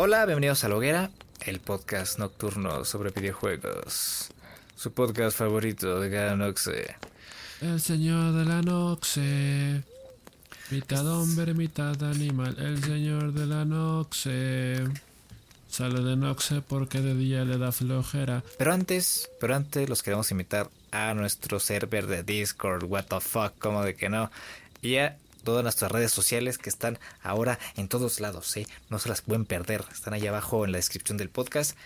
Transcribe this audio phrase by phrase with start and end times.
[0.00, 1.10] Hola, bienvenidos a La Hoguera,
[1.40, 4.28] el podcast nocturno sobre videojuegos.
[4.76, 6.94] Su podcast favorito de cada noche.
[7.60, 9.82] El señor de la noche.
[10.70, 12.54] Mitad hombre, mitad animal.
[12.60, 14.84] El señor de la noche.
[15.68, 18.44] Sale de noche porque de día le da flojera.
[18.56, 23.58] Pero antes, pero antes los queremos invitar a nuestro server de Discord, what the fuck,
[23.58, 24.30] como de que no.
[24.80, 28.66] Y a todas nuestras redes sociales que están ahora en todos lados, ¿eh?
[28.90, 31.76] no se las pueden perder, están ahí abajo en la descripción del podcast.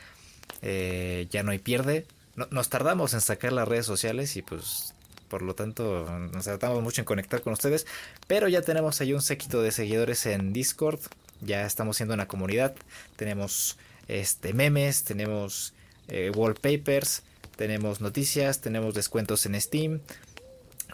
[0.63, 2.07] Eh, ya no hay pierde.
[2.51, 4.95] nos tardamos en sacar las redes sociales y pues
[5.29, 7.87] por lo tanto nos tardamos mucho en conectar con ustedes,
[8.27, 11.01] pero ya tenemos ahí un séquito de seguidores en Discord,
[11.41, 12.75] ya estamos siendo una comunidad,
[13.17, 15.73] tenemos este memes, tenemos
[16.09, 17.23] eh, wallpapers,
[17.57, 20.01] tenemos noticias, tenemos descuentos en Steam,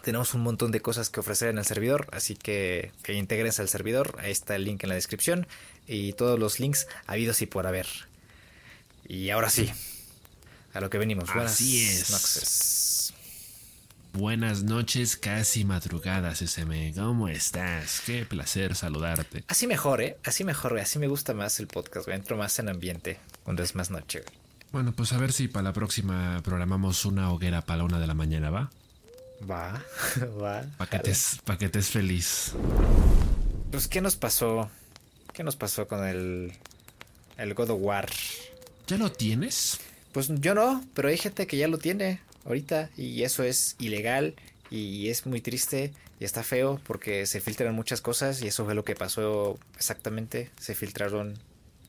[0.03, 3.69] tenemos un montón de cosas que ofrecer en el servidor, así que, que integrense al
[3.69, 5.47] servidor, ahí está el link en la descripción
[5.87, 7.87] y todos los links habidos y por haber.
[9.07, 9.71] Y ahora sí,
[10.73, 11.33] a lo que venimos.
[11.33, 12.11] Buenas así es.
[12.11, 13.13] Noches.
[14.13, 16.93] Buenas noches, casi madrugadas, SM.
[16.95, 18.01] ¿Cómo estás?
[18.05, 19.43] Qué placer saludarte.
[19.47, 20.17] Así mejor, ¿eh?
[20.25, 23.91] Así mejor, Así me gusta más el podcast, Entro más en ambiente cuando es más
[23.91, 24.23] noche,
[24.71, 28.07] Bueno, pues a ver si para la próxima programamos una hoguera para la una de
[28.07, 28.71] la mañana, ¿va?
[29.49, 29.83] Va,
[30.41, 30.65] va.
[30.77, 32.53] Paquetes, paquetes feliz.
[33.71, 34.69] Pues, ¿qué nos pasó?
[35.33, 36.53] ¿Qué nos pasó con el,
[37.37, 38.09] el God of War?
[38.87, 39.79] ¿Ya lo tienes?
[40.11, 44.35] Pues yo no, pero hay gente que ya lo tiene ahorita y eso es ilegal
[44.71, 48.75] y es muy triste y está feo porque se filtran muchas cosas y eso fue
[48.75, 50.49] lo que pasó exactamente.
[50.59, 51.37] Se filtraron,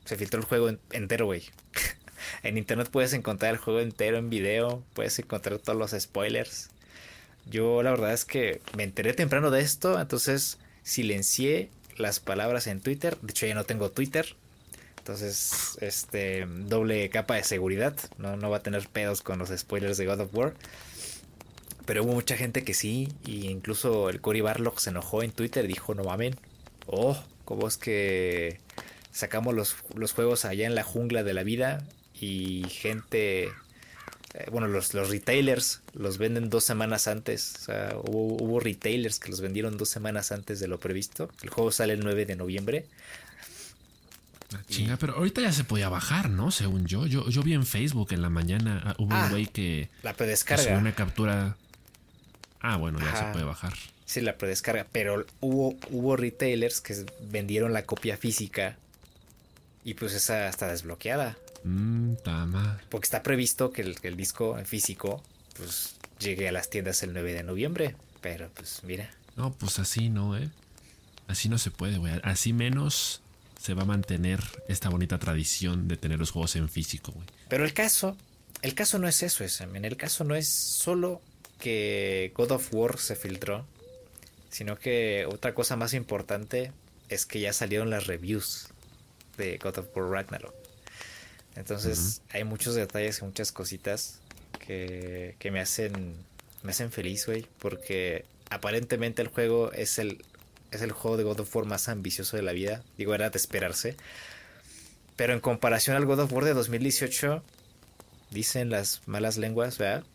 [0.05, 1.43] se filtró el juego entero, güey.
[2.43, 6.69] en internet puedes encontrar el juego entero en video, puedes encontrar todos los spoilers.
[7.45, 12.81] Yo la verdad es que me enteré temprano de esto, entonces silencié las palabras en
[12.81, 13.17] Twitter.
[13.21, 14.35] De hecho ya no tengo Twitter.
[14.97, 17.95] Entonces, este, doble capa de seguridad.
[18.17, 20.53] No, no va a tener pedos con los spoilers de God of War.
[21.85, 23.09] Pero hubo mucha gente que sí.
[23.25, 25.67] Y incluso el Cory Barlog se enojó en Twitter.
[25.67, 26.35] Dijo, no mamen.
[26.85, 28.59] Oh, ¿cómo es que
[29.11, 31.83] sacamos los, los juegos allá en la jungla de la vida?
[32.13, 33.49] Y gente
[34.33, 37.53] eh, bueno, los, los, retailers los venden dos semanas antes.
[37.59, 41.29] O sea, hubo, retailers que los vendieron dos semanas antes de lo previsto.
[41.41, 42.85] El juego sale el 9 de noviembre.
[44.53, 46.51] Ah, chinga, pero ahorita ya se podía bajar, ¿no?
[46.51, 47.07] Según yo.
[47.07, 49.89] Yo, yo vi en Facebook en la mañana, ah, hubo un ah, güey que...
[50.03, 50.77] La predescarga.
[50.77, 51.57] una captura...
[52.61, 53.73] Ah, bueno, ya se puede bajar.
[54.05, 54.85] Sí, la predescarga.
[54.91, 58.77] Pero hubo, hubo retailers que vendieron la copia física
[59.83, 61.37] y pues esa está desbloqueada.
[61.63, 62.13] Mm,
[62.89, 65.23] Porque está previsto que el, disco en físico
[65.55, 67.95] pues llegue a las tiendas el 9 de noviembre.
[68.21, 69.09] Pero pues mira.
[69.35, 70.49] No, pues así no, ¿eh?
[71.27, 72.13] Así no se puede, güey.
[72.23, 73.21] Así menos
[73.59, 77.27] se va a mantener esta bonita tradición de tener los juegos en físico, güey.
[77.47, 78.17] Pero el caso,
[78.61, 81.21] el caso no es eso, En El caso no es solo
[81.59, 83.65] que God of War se filtró,
[84.49, 86.71] sino que otra cosa más importante
[87.09, 88.67] es que ya salieron las reviews
[89.37, 90.60] de God of War Ragnarok.
[91.55, 94.19] Entonces hay muchos detalles y muchas cositas
[94.65, 96.15] que, que me hacen
[96.63, 100.23] me hacen feliz, güey, porque aparentemente el juego es el
[100.71, 102.81] es el juego de God of War más ambicioso de la vida.
[102.97, 103.97] Digo, era de esperarse.
[105.17, 107.43] Pero en comparación al God of War de 2018,
[108.29, 110.05] dicen las malas lenguas, ¿verdad?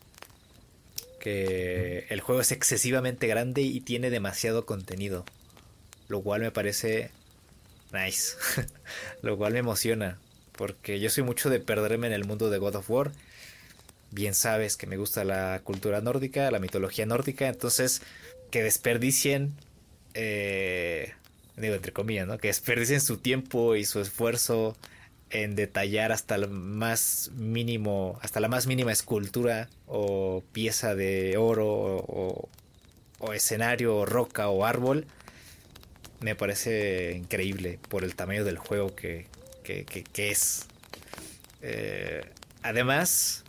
[1.19, 5.25] Que el juego es excesivamente grande y tiene demasiado contenido.
[6.07, 7.11] Lo cual me parece
[7.93, 8.35] nice.
[9.21, 10.17] lo cual me emociona
[10.57, 13.11] porque yo soy mucho de perderme en el mundo de God of War.
[14.11, 18.01] Bien sabes que me gusta la cultura nórdica, la mitología nórdica, entonces
[18.51, 19.53] que desperdicien,
[20.13, 21.13] eh,
[21.55, 22.37] digo entre comillas, ¿no?
[22.37, 24.75] Que desperdicien su tiempo y su esfuerzo
[25.29, 31.67] en detallar hasta el más mínimo, hasta la más mínima escultura o pieza de oro
[31.67, 32.49] o,
[33.19, 35.05] o escenario o roca o árbol,
[36.21, 39.27] me parece increíble por el tamaño del juego que,
[39.67, 40.65] que, es.
[41.61, 42.21] Eh,
[42.61, 43.43] además,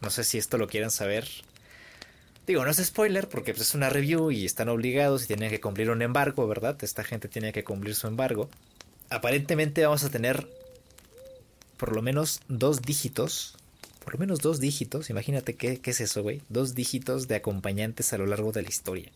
[0.00, 1.28] no sé si esto lo quieran saber.
[2.46, 5.60] Digo, no es spoiler porque pues, es una review y están obligados y tienen que
[5.60, 6.76] cumplir un embargo, ¿verdad?
[6.82, 8.48] Esta gente tiene que cumplir su embargo.
[9.10, 10.48] Aparentemente vamos a tener
[11.76, 13.56] por lo menos dos dígitos.
[14.02, 15.10] Por lo menos dos dígitos.
[15.10, 16.42] Imagínate qué, qué es eso, güey.
[16.48, 19.12] Dos dígitos de acompañantes a lo largo de la historia.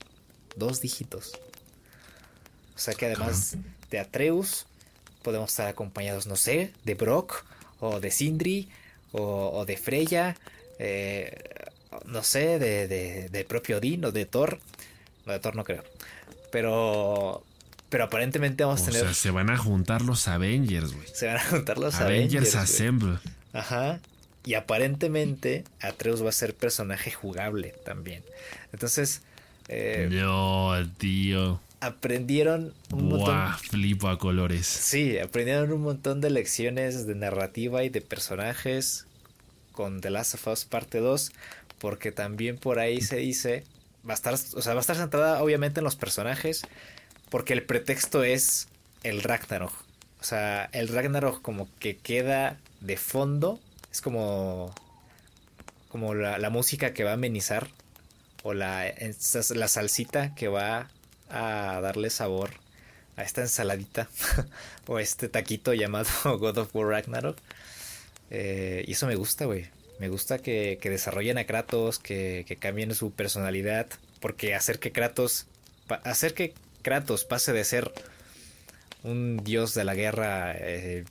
[0.55, 1.33] Dos dígitos.
[2.77, 3.56] O sea que además
[3.91, 4.67] de Atreus,
[5.26, 7.44] podemos estar acompañados, no sé, de Brock
[7.81, 8.69] o de Sindri
[9.11, 10.37] o, de Freya,
[10.78, 11.37] eh,
[12.05, 12.87] no sé, de,
[13.28, 14.61] de, propio Odin o de Thor.
[15.25, 15.82] No, de Thor no creo.
[16.52, 17.43] Pero
[17.88, 19.02] Pero aparentemente vamos a tener.
[19.02, 21.08] O sea, se van a juntar los Avengers, güey.
[21.12, 22.55] Se van a juntar los Avengers.
[22.55, 23.19] Avengers Assemble.
[23.52, 23.99] Ajá.
[24.44, 28.23] Y aparentemente Atreus va a ser personaje jugable también.
[28.73, 29.23] Entonces.
[29.67, 31.58] Eh, no, tío.
[31.87, 33.55] Aprendieron un montón.
[33.59, 34.67] Flipo a colores.
[34.67, 39.06] Sí, aprendieron un montón de lecciones de narrativa y de personajes
[39.71, 41.31] con The Last of Us parte 2.
[41.79, 43.62] Porque también por ahí se dice.
[44.09, 44.35] Va a estar.
[44.35, 46.62] O sea, va a estar centrada obviamente en los personajes.
[47.31, 48.67] Porque el pretexto es
[49.05, 49.73] el Ragnarok.
[50.21, 53.61] O sea, el Ragnarok como que queda de fondo.
[53.93, 54.75] Es como.
[55.88, 57.69] Como la, música que va a amenizar.
[58.43, 58.93] O la,
[59.55, 60.88] la salsita que va
[61.28, 62.50] a darle sabor
[63.17, 64.08] a esta ensaladita.
[64.87, 66.08] o este taquito llamado
[66.38, 67.38] God of War Ragnarok.
[68.31, 69.67] Eh, y eso me gusta, güey.
[69.99, 73.87] Me gusta que, desarrollen a Kratos, que, que, cambien su personalidad.
[74.20, 75.46] Porque hacer que Kratos.
[76.05, 76.52] Hacer que
[76.82, 77.93] Kratos pase de ser
[79.06, 81.05] un dios de la guerra eh,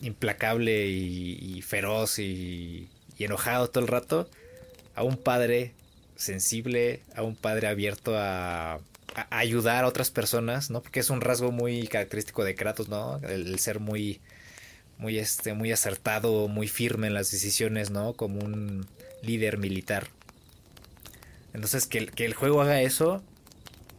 [0.00, 2.88] implacable y, feroz y,
[3.18, 4.30] enojado todo el rato
[4.94, 5.72] a un padre
[6.16, 8.80] sensible, a un padre abierto a,
[9.30, 10.82] ayudar a otras personas, ¿no?
[10.82, 13.18] Porque es un rasgo muy característico de Kratos, ¿no?
[13.18, 14.20] El, ser muy,
[14.98, 18.14] muy, este, muy acertado, muy firme en las decisiones, ¿no?
[18.14, 18.86] Como un
[19.22, 20.08] líder militar.
[21.52, 23.22] Entonces, que, que el juego haga eso,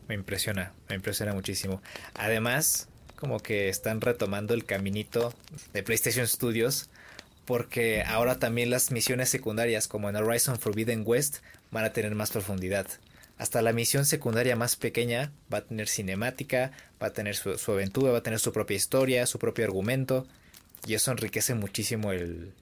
[0.08, 1.81] me impresiona, me impresiona muchísimo.
[2.14, 2.88] Además,
[3.18, 5.34] como que están retomando el caminito
[5.74, 6.90] de PlayStation Studios
[7.46, 12.31] porque ahora también las misiones secundarias como en Horizon Forbidden West van a tener más
[12.31, 12.88] profundidad.
[13.42, 18.12] Hasta la misión secundaria más pequeña va a tener cinemática, va a tener su, aventura,
[18.12, 20.28] va a tener su propia historia, su propio argumento.
[20.86, 22.54] Y eso enriquece muchísimo el,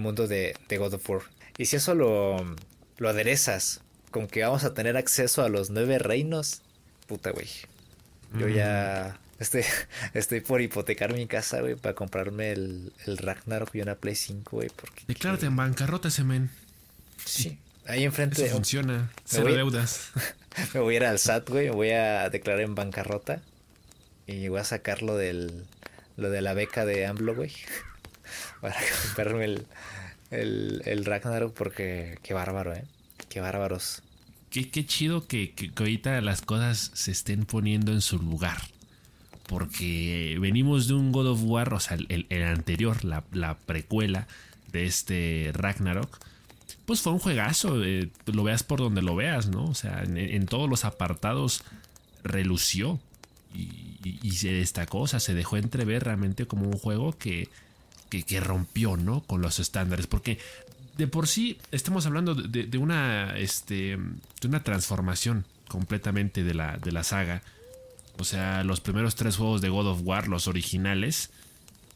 [0.00, 1.22] mundo de, de, God of War.
[1.56, 2.36] Y si eso lo,
[2.98, 3.80] lo aderezas
[4.10, 6.60] con que vamos a tener acceso a los nueve reinos,
[7.06, 7.48] puta, güey.
[8.38, 9.32] Yo ya mm.
[9.42, 9.64] estoy,
[10.12, 14.56] estoy por hipotecar mi casa, güey, para comprarme el, el Ragnarok y una Play 5,
[14.56, 14.68] güey.
[14.68, 16.50] Porque, Declárate en bancarrota ese men.
[17.24, 17.58] Sí.
[17.86, 18.44] Ahí enfrente.
[18.44, 19.10] Eso funciona.
[19.24, 20.10] Cero deudas.
[20.74, 21.66] me voy a ir al SAT, güey.
[21.66, 23.42] Me voy a declarar en bancarrota.
[24.26, 25.64] Y voy a sacar lo del.
[26.16, 27.52] Lo de la beca de AMLO, güey.
[28.60, 29.66] Para comprarme el,
[30.30, 32.84] el, el Ragnarok porque qué bárbaro, ¿eh?
[33.28, 34.02] Qué bárbaros
[34.52, 38.58] qué, chido que, ahorita las cosas se estén poniendo en su lugar.
[39.46, 44.28] Porque venimos de un God of War, o sea, el, anterior, la, precuela
[44.70, 46.18] de este Ragnarok.
[46.86, 49.64] Pues fue un juegazo, eh, lo veas por donde lo veas, ¿no?
[49.64, 51.62] O sea, en, todos los apartados
[52.24, 53.00] relució
[53.54, 57.48] y, se destacó, o sea, se dejó entrever realmente como un juego que,
[58.08, 59.20] que, que, rompió, ¿no?
[59.20, 60.06] Con los estándares.
[60.06, 60.38] Porque
[60.96, 63.96] de por sí estamos hablando de, una, este,
[64.40, 67.42] de una transformación completamente de la, de la saga.
[68.18, 71.30] O sea, los primeros tres juegos de God of War, los originales,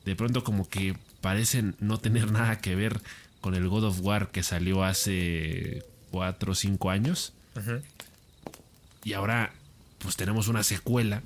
[0.04, 3.00] de pronto como que parecen no tener nada que ver
[3.46, 7.32] con el God of War que salió hace cuatro o cinco años.
[9.04, 9.52] Y ahora
[9.98, 11.22] pues tenemos una secuela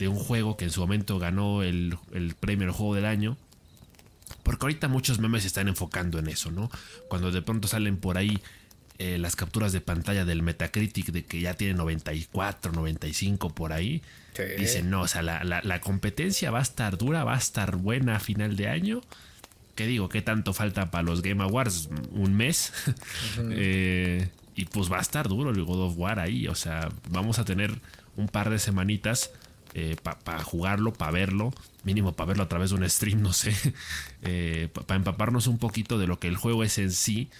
[0.00, 3.36] de un juego que en su momento ganó el, el premio al juego del año
[4.42, 6.68] porque ahorita muchos memes se están enfocando en eso, ¿no?
[7.06, 8.40] Cuando de pronto salen por ahí
[8.98, 14.02] eh, las capturas de pantalla del Metacritic de que ya tiene 94, 95 por ahí.
[14.58, 18.18] Dicen, no, o sea, la, competencia va a estar dura, va a estar buena a
[18.18, 19.02] final de año.
[19.74, 20.08] ¿Qué digo?
[20.08, 21.88] ¿Qué tanto falta para los Game Awards?
[22.12, 22.72] Un mes.
[23.54, 26.46] Eh, y pues va a estar duro el God of War ahí.
[26.48, 27.80] O sea, vamos a tener
[28.16, 29.30] un par de semanitas
[29.74, 33.54] eh, para jugarlo, para verlo, mínimo para verlo a través de un stream, no sé,
[34.22, 37.30] eh, para empaparnos un poquito de lo que el juego es en sí,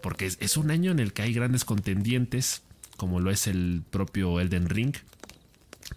[0.00, 2.62] porque es, un año en el que hay grandes contendientes,
[2.96, 4.94] como lo es el propio Elden Ring,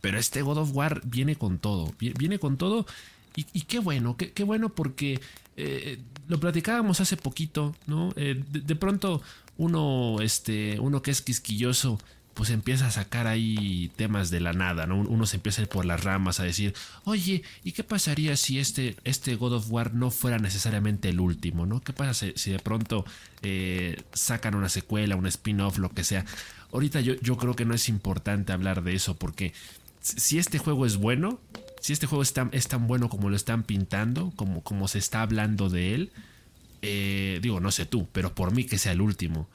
[0.02, 2.88] pero este God of War viene con todo, viene con todo
[3.36, 5.20] y, qué bueno, qué, bueno porque
[5.58, 8.12] eh, lo platicábamos hace poquito, ¿no?
[8.12, 9.22] De, de, pronto
[9.58, 12.00] uno, este, uno que es quisquilloso
[12.36, 15.00] pues empieza a sacar ahí temas de la nada, ¿no?
[15.00, 18.60] Uno se empieza a ir por las ramas a decir, oye, ¿y qué pasaría si
[18.60, 21.82] este, este God of War no fuera necesariamente el último, ¿no?
[21.82, 23.06] ¿Qué pasa si, de pronto
[23.42, 26.26] eh, sacan una secuela, un spin-off, lo que sea?
[26.74, 29.54] Ahorita yo, yo creo que no es importante hablar de eso porque
[30.02, 31.40] si este juego es bueno,
[31.86, 34.98] si este juego es tan, es tan bueno como lo están pintando, como, como se
[34.98, 36.12] está hablando de él,
[36.82, 39.48] eh, digo, no sé tú, pero por mí que sea el último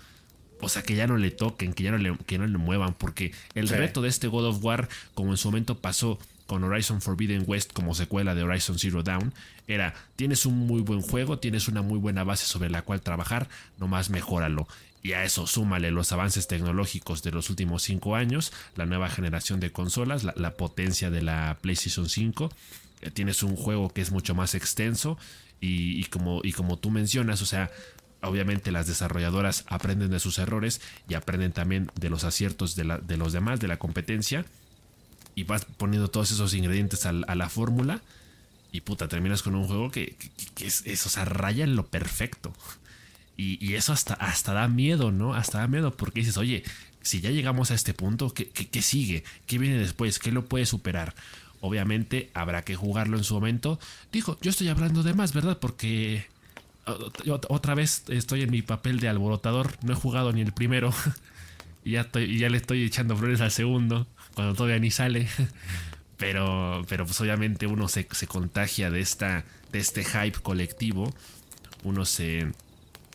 [0.61, 2.95] o sea, que ya no le toquen, que ya no le, que no le muevan,
[2.95, 7.01] porque el reto de este God of War, como en su momento pasó con Horizon
[7.01, 9.33] Forbidden West como secuela de Horizon Zero Dawn,
[9.67, 13.49] era, tienes un muy buen juego, tienes una muy buena base sobre la cual trabajar,
[13.79, 14.69] nomás mejóralo.
[15.03, 19.59] Y a eso súmale los avances tecnológicos de los últimos cinco años, la nueva generación
[19.59, 22.51] de consolas, la, potencia de la PlayStation 5.
[23.15, 25.17] Tienes un juego que es mucho más extenso
[25.61, 27.71] y, como, y como tú mencionas, o sea,
[28.21, 32.85] obviamente las desarrolladoras aprenden de sus errores y aprenden también de los aciertos de,
[33.17, 34.45] los demás, de la competencia.
[35.35, 38.03] Y vas poniendo todos esos ingredientes a, la fórmula.
[38.71, 40.17] Y puta, terminas con un juego que,
[40.61, 42.53] es, es, o sea, raya en lo perfecto.
[43.43, 45.33] Y, eso hasta, hasta da miedo, ¿no?
[45.33, 46.63] Hasta da miedo porque dices, oye,
[47.01, 49.25] si ya llegamos a este punto, ¿qué, qué, sigue?
[49.47, 50.19] ¿Qué viene después?
[50.19, 51.15] ¿Qué lo puede superar?
[51.63, 53.81] Obviamente habrá que jugarlo en su momento.
[54.13, 55.59] Digo, yo estoy hablando de más, ¿verdad?
[55.59, 56.27] Porque
[57.49, 59.75] otra vez estoy en mi papel de alborotador.
[59.83, 60.93] No he jugado ni el primero.
[61.85, 64.07] y ya, estoy, ya le estoy echando flores al segundo.
[64.35, 65.29] Cuando todavía ni sale.
[66.19, 71.15] pero, pero pues obviamente uno se, se contagia de, esta, de este hype colectivo.
[71.85, 72.53] Uno se,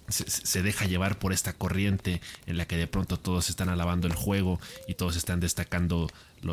[0.10, 4.14] se, deja llevar por esta corriente en la que de pronto todos están alabando el
[4.14, 6.10] juego y todos están destacando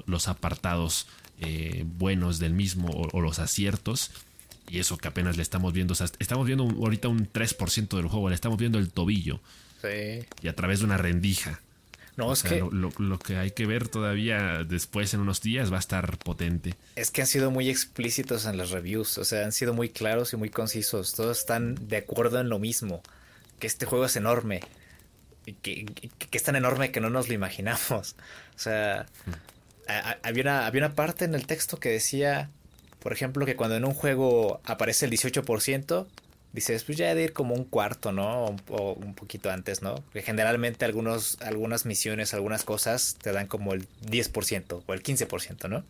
[0.06, 1.06] los apartados
[1.40, 4.10] eh, buenos del mismo o, los aciertos.
[4.68, 8.34] Y eso que apenas le estamos viendo, estamos viendo ahorita un 3% del juego, le
[8.34, 9.40] estamos viendo el tobillo.
[9.82, 10.24] Sí.
[10.40, 11.60] Y a través de una rendija.
[12.16, 12.62] No, es que.
[12.70, 16.74] Lo, que hay que ver todavía después en unos días va a estar potente.
[16.94, 19.18] Es que han sido muy explícitos en las reviews.
[19.18, 21.14] O sea, han sido muy claros y muy concisos.
[21.14, 23.02] Todos están de acuerdo en lo mismo
[23.62, 24.60] que este juego es enorme.
[25.46, 25.86] Y que,
[26.32, 28.16] es tan enorme que no nos lo imaginamos.
[28.56, 29.06] O sea,
[30.22, 32.50] había, una, había una parte en el texto que decía,
[32.98, 36.06] por ejemplo, que cuando en un juego aparece el 18%,
[36.52, 38.56] dices, pues ya he de ir como un cuarto, ¿no?
[38.68, 40.02] O, un poquito antes, ¿no?
[40.12, 45.68] Que generalmente algunos, algunas misiones, algunas cosas te dan como el 10% o el 15%,
[45.68, 45.84] ¿no?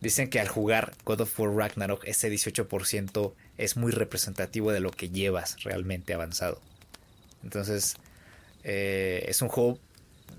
[0.00, 4.90] Dicen que al jugar God of War Ragnarok ese 18% es muy representativo de lo
[4.90, 6.60] que llevas realmente avanzado.
[7.42, 7.96] Entonces,
[8.64, 9.78] eh, es un juego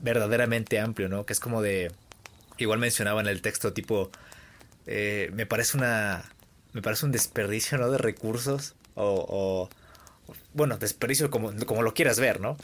[0.01, 1.25] verdaderamente amplio, ¿no?
[1.25, 1.91] Que es como de...
[2.57, 4.11] Igual mencionaba en el texto tipo...
[4.85, 6.23] Eh, me parece una...
[6.73, 7.89] Me parece un desperdicio, ¿no?
[7.89, 8.75] De recursos.
[8.93, 9.69] O...
[10.53, 12.57] bueno, desperdicio como, como lo quieras ver, ¿no?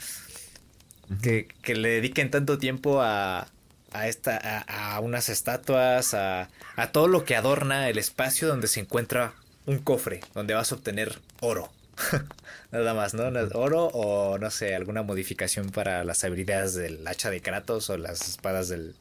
[1.22, 3.46] que, que le dediquen tanto tiempo a,
[3.94, 8.80] a, esta, a, unas estatuas, a, a, todo lo que adorna el espacio donde se
[8.80, 9.34] encuentra
[9.66, 11.72] un cofre, donde vas a obtener oro.
[12.72, 13.24] Nada más, ¿no?
[13.54, 18.28] Oro o no sé, alguna modificación para las habilidades del hacha de Kratos o las
[18.28, 18.94] espadas del,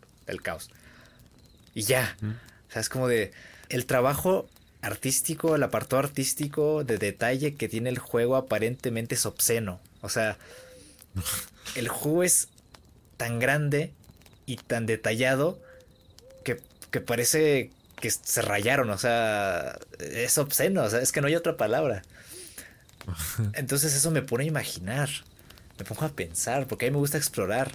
[0.44, 0.70] caos.
[1.74, 2.16] Y ya.
[2.70, 3.32] O sea, es como de.
[3.70, 4.48] El trabajo
[4.82, 9.80] artístico, el apartado artístico de detalle que tiene el juego aparentemente es obsceno.
[10.02, 10.38] O sea,
[11.76, 12.50] el juego es
[13.18, 13.92] tan grande
[14.46, 15.62] y tan detallado
[16.44, 16.60] que,
[16.92, 21.36] que parece que se rayaron, o sea, es obsceno, o sea, es que no hay
[21.36, 22.04] otra palabra.
[23.54, 25.10] Entonces eso me pone a imaginar,
[25.78, 27.72] me pongo a pensar, porque a mí me gusta explorar.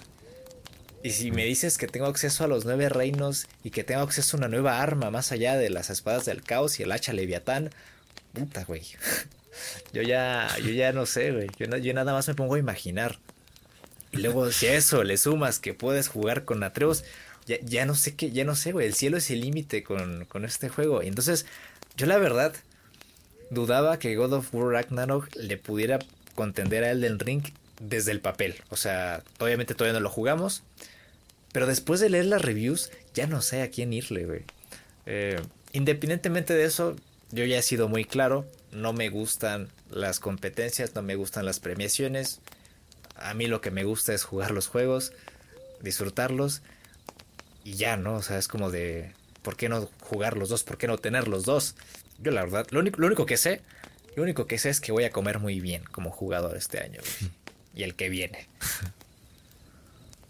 [1.01, 4.35] Y si me dices que tengo acceso a los nueve reinos y que tengo acceso
[4.35, 7.69] a una nueva arma más allá de las espadas del caos y el hacha leviatán,
[8.33, 8.83] puta, güey.
[9.93, 11.47] Yo ya, yo ya no sé, güey.
[11.57, 13.19] Yo, yo nada más me pongo a imaginar.
[14.11, 17.03] Y luego si a eso le sumas que puedes jugar con Atreus,
[17.45, 20.25] ya, ya no sé qué, ya no sé, güey, el cielo es el límite con,
[20.25, 21.01] con este juego.
[21.01, 21.45] Entonces,
[21.97, 22.53] yo la verdad
[23.49, 25.99] dudaba que God of War Ragnarok le pudiera
[26.35, 27.43] contender a Elden Ring
[27.79, 28.55] desde el papel.
[28.69, 30.63] O sea, obviamente todavía no lo jugamos.
[31.51, 34.41] Pero después de leer las reviews, ya no sé a quién irle, güey.
[35.05, 35.41] Eh,
[35.73, 36.95] independientemente de eso,
[37.31, 38.45] yo ya he sido muy claro.
[38.71, 42.39] No me gustan las competencias, no me gustan las premiaciones
[43.21, 45.13] a mí lo que me gusta es jugar los juegos,
[45.81, 46.61] disfrutarlos
[47.63, 48.15] y ya, ¿no?
[48.15, 50.63] O sea, es como de, ¿por qué no jugar los dos?
[50.63, 51.75] ¿Por qué no tener los dos?
[52.19, 53.61] Yo la verdad, lo único, lo único que sé,
[54.15, 57.01] lo único que sé es que voy a comer muy bien como jugador este año
[57.75, 58.47] y el que viene.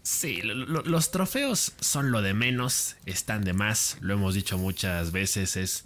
[0.02, 5.56] Sí, los trofeos son lo de menos, están de más, lo hemos dicho muchas veces,
[5.56, 5.86] es,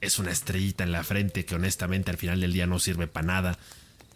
[0.00, 3.26] es una estrellita en la frente que honestamente al final del día no sirve para
[3.26, 3.58] nada.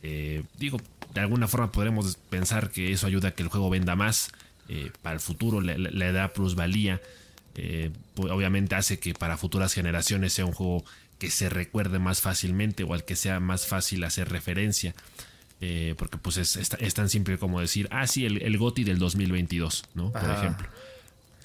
[0.03, 0.79] Eh, digo,
[1.15, 4.31] de alguna forma podremos pensar que eso ayuda a que el juego venda más.
[4.69, 7.01] Eh, para el futuro le, da plusvalía.
[7.55, 10.85] Eh, obviamente hace que para futuras generaciones sea un juego
[11.19, 14.95] que se recuerde más fácilmente o al que sea más fácil hacer referencia.
[15.63, 19.85] Eh, porque pues es, tan simple como decir, ah, sí, el, el GOTI del 2022,
[19.95, 20.13] ¿no?
[20.13, 20.69] Por ejemplo.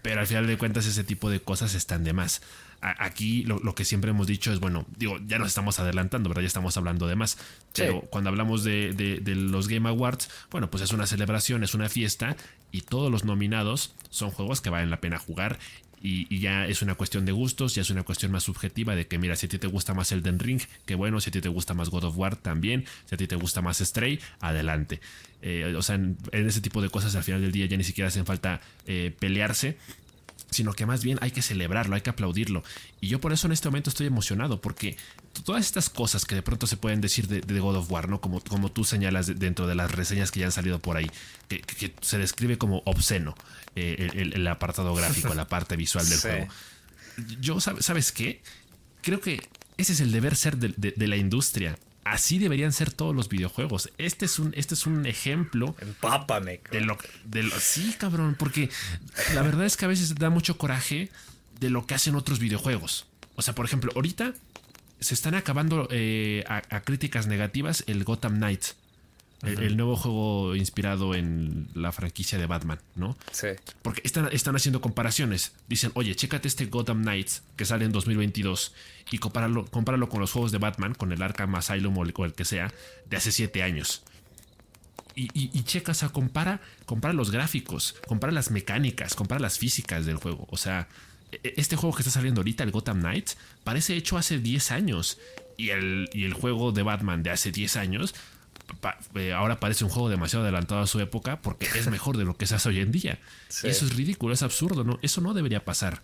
[0.01, 2.41] Pero al final de cuentas ese tipo de cosas están de más
[2.81, 6.41] aquí lo, que siempre hemos dicho es, bueno, digo, ya nos estamos adelantando, ¿verdad?
[6.41, 7.37] Ya estamos hablando de más.
[7.75, 12.35] Pero cuando hablamos de, los Game Awards, bueno, pues es una celebración, es una fiesta
[12.71, 15.59] y todos los nominados son juegos que valen la pena jugar
[16.03, 19.19] y, ya es una cuestión de gustos, ya es una cuestión más subjetiva de que
[19.19, 21.49] mira, si a ti te gusta más Elden Ring, qué bueno, si a ti te
[21.49, 24.99] gusta más God of War también, si a ti te gusta más Stray, adelante.
[25.43, 28.07] Eh, o sea, en, ese tipo de cosas al final del día ya ni siquiera
[28.07, 29.77] hacen falta eh, pelearse,
[30.51, 32.63] sino que más bien hay que celebrarlo, hay que aplaudirlo.
[32.99, 34.97] Y yo por eso en este momento estoy emocionado, porque
[35.45, 38.19] todas estas cosas que de pronto se pueden decir de, God of War, ¿no?
[38.19, 41.09] Como, como tú señalas dentro de las reseñas que ya han salido por ahí,
[41.47, 43.33] que, se describe como obsceno
[43.75, 46.47] eh, el, apartado gráfico, la parte visual del juego.
[47.39, 48.41] Yo, ¿sabes qué?
[49.01, 53.29] Creo que ese es el deber ser de la industria así deberían ser todos los
[53.29, 53.91] videojuegos.
[53.97, 55.75] Este es un, este es un ejemplo.
[55.79, 56.61] Empápame.
[56.71, 58.69] De lo, de lo, sí, cabrón, porque
[59.33, 61.09] la verdad es que a veces da mucho coraje
[61.59, 63.07] de lo que hacen otros videojuegos.
[63.35, 64.33] O sea, por ejemplo, ahorita
[64.99, 68.75] se están acabando eh, a, críticas negativas el Gotham Knights
[69.43, 73.17] el, nuevo juego inspirado en la franquicia de Batman, ¿no?
[73.31, 73.47] Sí.
[73.81, 75.53] Porque están, están haciendo comparaciones.
[75.67, 78.73] Dicen, oye, chécate este Gotham Knights que sale en 2022
[79.09, 82.45] y compáralo, compáralo con los juegos de Batman, con el Arkham Asylum o el, que
[82.45, 82.71] sea,
[83.09, 84.03] de hace 7 años.
[85.15, 90.05] Y, y, checa, o sea, compara, compara los gráficos, compara las mecánicas, compara las físicas
[90.05, 90.47] del juego.
[90.49, 90.87] O sea,
[91.31, 94.71] e, e, este juego que está saliendo ahorita, el Gotham Knights, parece hecho hace 10
[94.71, 95.19] años.
[95.57, 98.15] Y el, y el juego de Batman de hace 10 años
[99.15, 102.35] eh, ahora parece un juego demasiado adelantado a su época porque es mejor de lo
[102.35, 103.19] que se hace hoy en día.
[103.63, 104.99] Y eso es ridículo, es absurdo, ¿no?
[105.01, 106.01] Eso no debería pasar.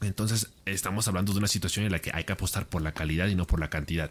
[0.00, 3.28] Entonces, estamos hablando de una situación en la que hay que apostar por la calidad
[3.28, 4.10] y no por la cantidad.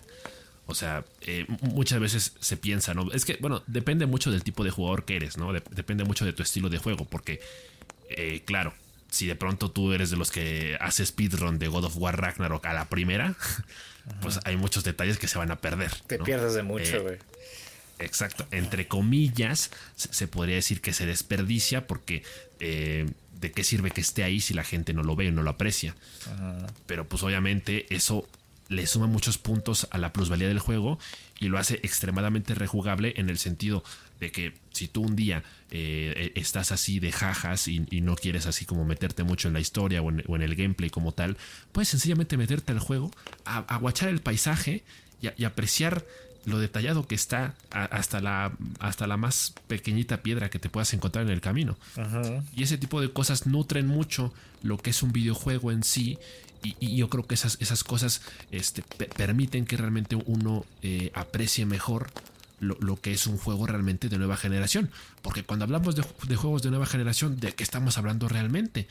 [0.67, 3.11] O sea, eh, muchas veces se piensa, ¿no?
[3.11, 5.51] Es que, bueno, depende mucho del tipo de jugador que eres, ¿no?
[5.51, 7.41] depende mucho de tu estilo de juego, porque,
[8.09, 8.73] eh, claro,
[9.09, 12.65] si de pronto tú eres de los que hace speedrun de God of War Ragnarok
[12.65, 13.35] a la primera,
[14.21, 15.91] pues hay muchos detalles que se van a perder.
[16.07, 17.17] Te pierdes de mucho, güey.
[18.01, 22.23] Exacto, entre comillas, se podría decir que se desperdicia porque
[22.59, 25.43] eh, de qué sirve que esté ahí si la gente no lo ve o no
[25.43, 25.95] lo aprecia.
[26.85, 28.27] Pero pues obviamente eso
[28.69, 30.97] le suma muchos puntos a la plusvalía del juego
[31.39, 33.83] y lo hace extremadamente rejugable en el sentido
[34.19, 38.65] de que si tú un día eh, estás así de jajas y, no quieres así
[38.65, 41.37] como meterte mucho en la historia o en, el gameplay como tal,
[41.71, 43.11] puedes sencillamente meterte al juego,
[43.43, 44.83] aguachar el paisaje
[45.19, 46.05] y apreciar
[46.45, 51.25] lo detallado que está hasta la, hasta la más pequeñita piedra que te puedas encontrar
[51.25, 51.77] en el camino.
[52.55, 56.17] Y ese tipo de cosas nutren mucho lo que es un videojuego en sí.
[56.63, 58.83] Y, yo creo que esas, esas cosas este,
[59.17, 62.11] permiten que realmente uno eh, aprecie mejor
[62.59, 64.91] lo, que es un juego realmente de nueva generación.
[65.21, 68.87] Porque cuando hablamos de, de, juegos de nueva generación, ¿de qué estamos hablando realmente?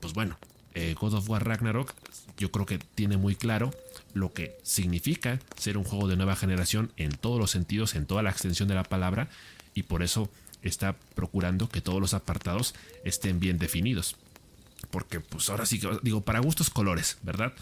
[0.00, 0.36] Pues bueno,
[0.74, 1.94] eh, God of War Ragnarok
[2.38, 3.72] yo creo que tiene muy claro
[4.14, 8.22] lo que significa ser un juego de nueva generación en todos los sentidos, en toda
[8.22, 9.28] la extensión de la palabra,
[9.74, 10.30] y por eso
[10.62, 14.16] está procurando que todos los apartados estén bien definidos.
[14.90, 17.52] Porque pues ahora sí que digo, para gustos colores, ¿verdad?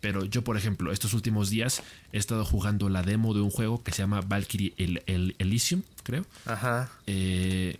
[0.00, 3.82] Pero yo, por ejemplo, estos últimos días he estado jugando la demo de un juego
[3.82, 6.24] que se llama Valkyrie el, Elysium, creo.
[6.46, 6.90] Ajá.
[7.06, 7.78] Eh,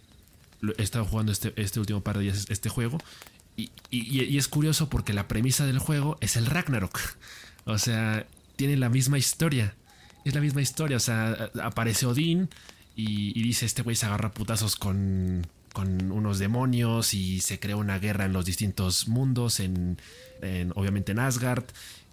[0.77, 2.99] he estado jugando este, este último par de días este juego
[3.91, 7.01] y, es curioso porque la premisa del juego es el Ragnarok.
[7.69, 8.27] O sea,
[8.57, 9.75] tiene la misma historia.
[10.25, 10.97] Es la misma historia.
[10.97, 12.49] O sea, aparece Odín
[12.97, 17.99] y, dice: Este güey se agarra putazos con, con unos demonios y se crea una
[17.99, 19.61] guerra en los distintos mundos.
[19.61, 19.99] En,
[20.75, 21.65] obviamente en Asgard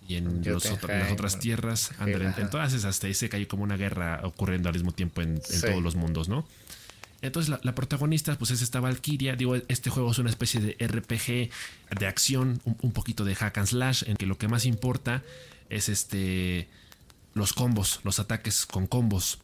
[0.07, 0.65] y en, las
[1.11, 1.91] otras tierras.
[2.05, 5.81] en, todas esas, dice que hay como una guerra ocurriendo al mismo tiempo en, todos
[5.81, 6.45] los mundos, ¿no?
[7.27, 9.35] Entonces la, protagonista pues es esta Valkyria.
[9.35, 11.49] Digo, este juego es una especie de RPG
[11.99, 15.23] de acción, un, poquito de hack and slash, en que lo que más importa
[15.69, 16.67] es este
[17.33, 19.39] los combos, los ataques con combos.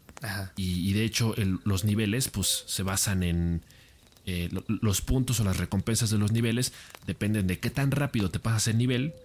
[0.55, 3.61] Y, de hecho los niveles pues se basan en
[4.27, 6.73] eh, los puntos o las recompensas de los niveles
[7.07, 9.15] dependen de qué tan rápido te pasas el nivel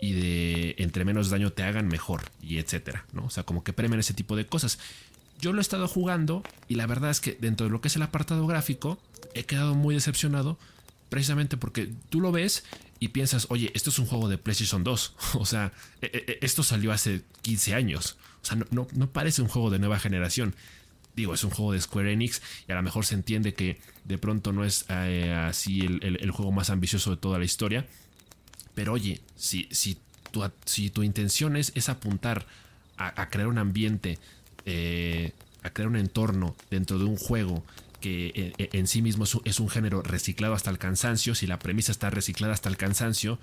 [0.00, 3.26] y de entre menos daño te hagan mejor y etcétera, ¿no?
[3.26, 4.78] O sea, como que premian ese tipo de cosas.
[5.40, 7.96] Yo lo he estado jugando y la verdad es que dentro de lo que es
[7.96, 8.98] el apartado gráfico
[9.34, 10.58] he quedado muy decepcionado
[11.08, 12.64] precisamente porque tú lo ves
[13.00, 15.14] y piensas, oye, esto es un juego de PlayStation 2.
[15.34, 15.72] O sea,
[16.02, 18.16] e, e, e, esto salió hace 15 años.
[18.42, 20.54] O sea, no, no, parece un juego de nueva generación.
[21.14, 24.18] Digo, es un juego de Square Enix y a lo mejor se entiende que de
[24.18, 27.86] pronto no es eh, así el, juego más ambicioso de toda la historia.
[28.74, 29.98] Pero oye, si, si,
[30.30, 32.46] tu, si tu intención es, apuntar
[32.96, 34.18] a crear un ambiente
[34.70, 37.64] eh, a crear un entorno dentro de un juego
[38.02, 41.58] que eh, eh, en sí mismo es un género reciclado hasta el cansancio, si la
[41.58, 43.38] premisa está reciclada hasta el cansancio,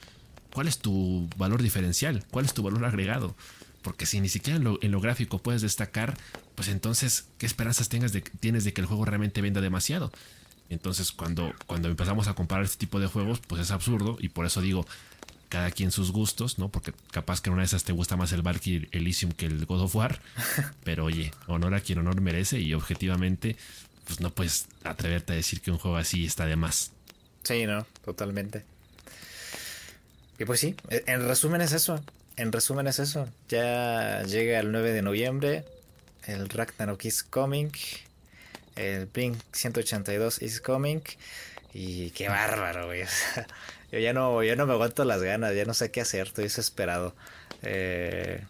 [0.54, 2.24] ¿cuál es tu valor diferencial?
[2.30, 3.36] ¿Cuál es tu valor agregado?
[3.82, 6.16] Porque si ni siquiera en lo, gráfico puedes destacar,
[6.54, 10.12] pues entonces, ¿qué esperanzas tengas tienes de que el juego realmente venda demasiado?
[10.70, 14.18] Entonces, cuando, cuando empezamos a comparar este tipo de juegos, pues es absurdo.
[14.20, 14.86] Y por eso digo,
[15.56, 16.68] cada quien sus gustos, ¿no?
[16.68, 19.65] Porque capaz que en una de esas te gusta más el Valkyrie Elysium que el
[19.65, 20.20] God of War.
[20.84, 22.60] Pero oye, honor a quien honor merece.
[22.60, 23.56] Y objetivamente,
[24.04, 26.91] pues no puedes atreverte a decir que un juego así está de más.
[27.44, 28.65] Sí, no, totalmente.
[30.38, 32.04] Y pues sí, en resumen es eso.
[32.36, 33.30] En resumen es eso.
[33.48, 35.63] Ya llega el 9 de noviembre.
[36.26, 37.72] El Ragnarok is coming.
[38.76, 41.00] El Blink 182 is coming.
[41.74, 43.04] Y qué bárbaro, güey.
[43.91, 46.45] Yo ya no, yo no me aguanto las ganas, ya no sé qué hacer, estoy
[46.45, 47.15] desesperado.
[47.62, 48.43] Eh,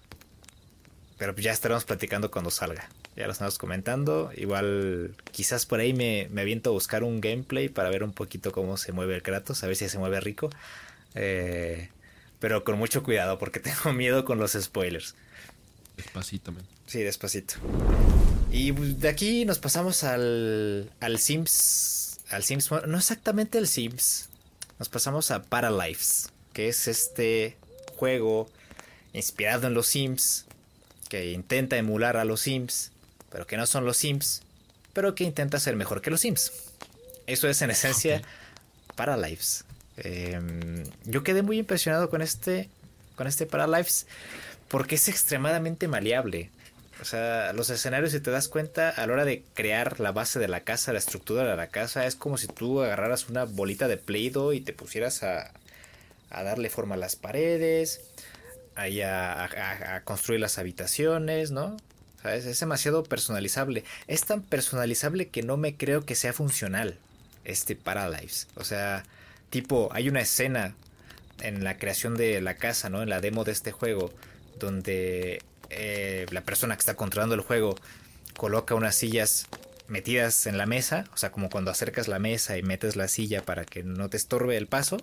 [1.17, 2.89] pero ya estaremos platicando cuando salga.
[3.15, 4.31] Ya lo estamos comentando.
[4.35, 8.51] Igual, quizás por ahí me, me aviento a buscar un gameplay para ver un poquito
[8.51, 10.49] cómo se mueve el Kratos, a ver si se mueve rico.
[11.13, 11.89] Eh,
[12.39, 15.15] pero con mucho cuidado porque tengo miedo con los spoilers.
[15.95, 16.63] Despacito, man.
[16.87, 17.55] Sí, despacito.
[18.51, 22.19] Y de aquí nos pasamos al, al Sims.
[22.29, 22.69] Al Sims.
[22.87, 24.29] No exactamente el Sims.
[24.79, 26.31] Nos pasamos a Paralives.
[26.53, 27.57] Que es este
[27.97, 28.49] juego
[29.13, 30.45] inspirado en los Sims.
[31.09, 32.91] Que intenta emular a los Sims.
[33.29, 34.41] Pero que no son los Sims.
[34.93, 36.51] Pero que intenta ser mejor que los Sims.
[37.27, 38.21] Eso es en esencia
[38.95, 39.65] Paralives.
[39.97, 42.69] Em, yo quedé muy impresionado con este,
[43.15, 44.07] con este Paralives
[44.67, 46.49] porque es extremadamente maleable.
[47.01, 50.39] O sea, los escenarios, si te das cuenta, a la hora de crear la base
[50.39, 53.87] de la casa, la estructura de la casa, es como si tú agarraras una bolita
[53.87, 55.51] de Play-Doh y te pusieras a,
[56.29, 58.01] a, darle forma a las paredes,
[58.75, 59.43] ahí a,
[59.95, 61.75] a, construir las habitaciones, ¿no?
[62.17, 63.83] O sea, es, es, demasiado personalizable.
[64.07, 66.97] Es tan personalizable que no me creo que sea funcional
[67.43, 68.47] este Paralives.
[68.55, 69.03] O sea,
[69.49, 70.75] tipo, hay una escena
[71.41, 73.03] en la creación de la casa, ¿no?
[73.03, 74.13] En la demo de este juego,
[74.59, 77.75] donde eh, la persona que está controlando el juego
[78.37, 79.47] coloca unas sillas
[79.87, 83.43] metidas en la mesa, o sea, como cuando acercas la mesa y metes la silla
[83.43, 84.97] para que no te estorbe el paso.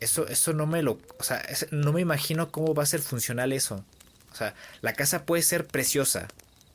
[0.00, 3.52] Eso, eso no me lo, o sea, no me imagino cómo va a ser funcional
[3.52, 3.84] eso.
[4.32, 6.28] O sea, la casa puede ser preciosa.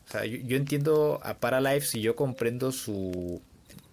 [0.08, 3.42] O sea, yo, yo entiendo a Paralives y yo comprendo su,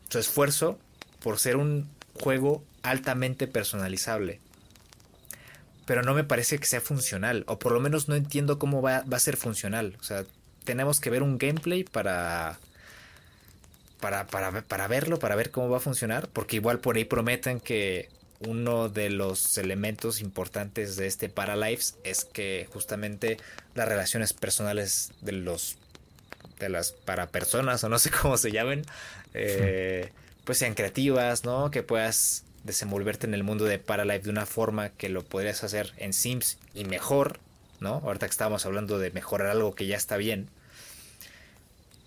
[0.09, 0.79] su esfuerzo
[1.21, 4.41] por ser un juego altamente personalizable.
[5.91, 7.43] Pero no me parece que sea funcional.
[7.49, 9.97] O por lo menos no entiendo cómo va, a ser funcional.
[9.99, 10.25] O sea,
[10.63, 12.61] tenemos que ver un gameplay para,
[13.99, 16.29] para, para, para, verlo, para ver cómo va a funcionar.
[16.29, 22.25] Porque igual por ahí prometen que uno de los elementos importantes de este Paralives es
[22.25, 23.39] que justamente
[23.75, 25.77] las relaciones personales de los
[26.61, 28.85] de las para personas o no sé cómo se llamen
[29.35, 30.13] eh,
[30.45, 31.73] pues sean creativas, ¿no?
[31.73, 35.93] Que puedas desenvolverte en el mundo de Paralife de una forma que lo podrías hacer
[35.97, 37.39] en Sims y mejor,
[37.81, 38.03] ¿no?
[38.05, 40.49] Ahorita que estábamos hablando de mejorar algo que ya está bien.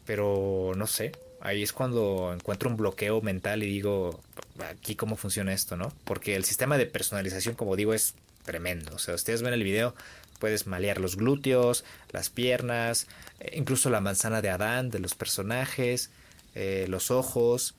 [0.06, 4.22] Pero no sé, ahí es cuando encuentro un bloqueo mental y digo,
[4.60, 5.94] aquí cómo funciona esto, ¿no?
[6.04, 8.96] Porque el sistema de personalización, como digo, es tremendo.
[8.96, 9.96] O sea, ustedes ven el video,
[10.40, 13.08] puedes malear los glúteos, las piernas,
[13.54, 16.12] incluso la manzana de Adán de los personajes,
[16.56, 17.76] eh, los ojos,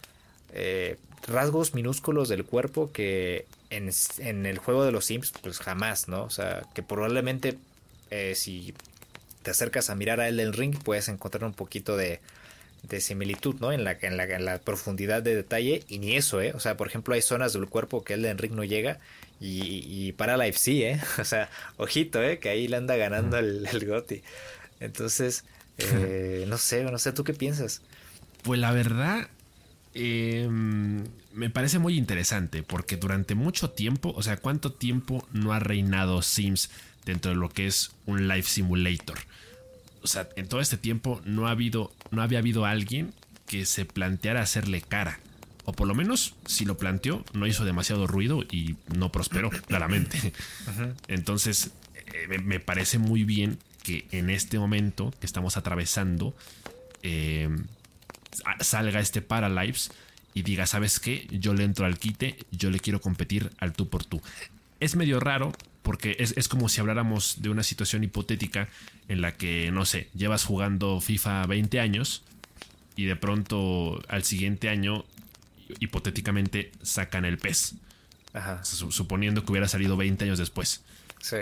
[0.52, 6.08] eh, rasgos minúsculos del cuerpo que en, en, el juego de los Sims, pues jamás,
[6.08, 6.24] ¿no?
[6.24, 7.58] O sea, que probablemente
[8.10, 8.74] eh, si
[9.42, 12.20] te acercas a mirar a él del ring, puedes encontrar un poquito de,
[12.82, 13.72] de similitud, ¿no?
[13.72, 16.52] En la, en, la, en la profundidad de detalle, y ni eso, ¿eh?
[16.54, 18.98] O sea, por ejemplo, hay zonas del cuerpo que el del ring no llega,
[19.40, 21.00] y, y para Life sí, ¿eh?
[21.18, 22.38] O sea, ojito, ¿eh?
[22.38, 24.22] Que ahí le anda ganando el, el Goti.
[24.80, 25.44] Entonces,
[25.78, 27.82] eh, no sé, no sé, ¿tú qué piensas?
[28.42, 29.28] Pues la verdad,
[29.94, 30.48] eh,
[31.32, 36.22] me parece muy interesante porque durante mucho tiempo, o sea, ¿cuánto tiempo no ha reinado
[36.22, 36.70] Sims
[37.04, 39.18] dentro de lo que es un life simulator?
[40.02, 43.14] O sea, en todo este tiempo no ha habido, no había habido alguien
[43.46, 45.20] que se planteara hacerle cara.
[45.64, 50.32] O por lo menos, si lo planteó, no hizo demasiado ruido y no prosperó, claramente.
[51.08, 56.34] Entonces, eh, me parece muy bien que en este momento que estamos atravesando,
[57.02, 57.48] eh,
[58.60, 59.90] salga este Paralives
[60.34, 61.26] y diga, ¿sabes qué?
[61.30, 64.20] Yo le entro al quite, yo le quiero competir al tú por tú.
[64.80, 68.68] Es medio raro porque es, es, como si habláramos de una situación hipotética
[69.08, 72.24] en la que, no sé, llevas jugando FIFA 20 años
[72.96, 75.04] y de pronto al siguiente año,
[75.80, 77.74] hipotéticamente, sacan el PES.
[78.32, 78.64] Ajá.
[78.64, 80.82] Suponiendo que hubiera salido 20 años después.
[81.20, 81.36] Sí.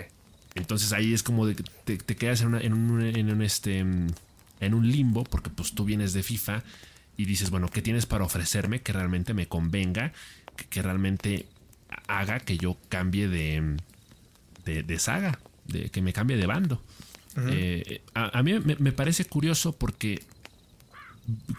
[0.55, 3.41] Entonces ahí es como de que te, te quedas en, una, en, un, en un
[3.41, 3.83] este
[4.65, 6.63] en un limbo, porque pues tú vienes de FIFA
[7.17, 10.13] y dices, bueno, ¿qué tienes para ofrecerme que realmente me convenga,
[10.55, 11.47] que, que realmente
[12.07, 13.77] haga que yo cambie de,
[14.65, 16.81] de, de, saga, de que me cambie de bando?
[17.35, 17.49] Uh -huh.
[17.51, 20.23] eh, a, a, mí me, me, parece curioso porque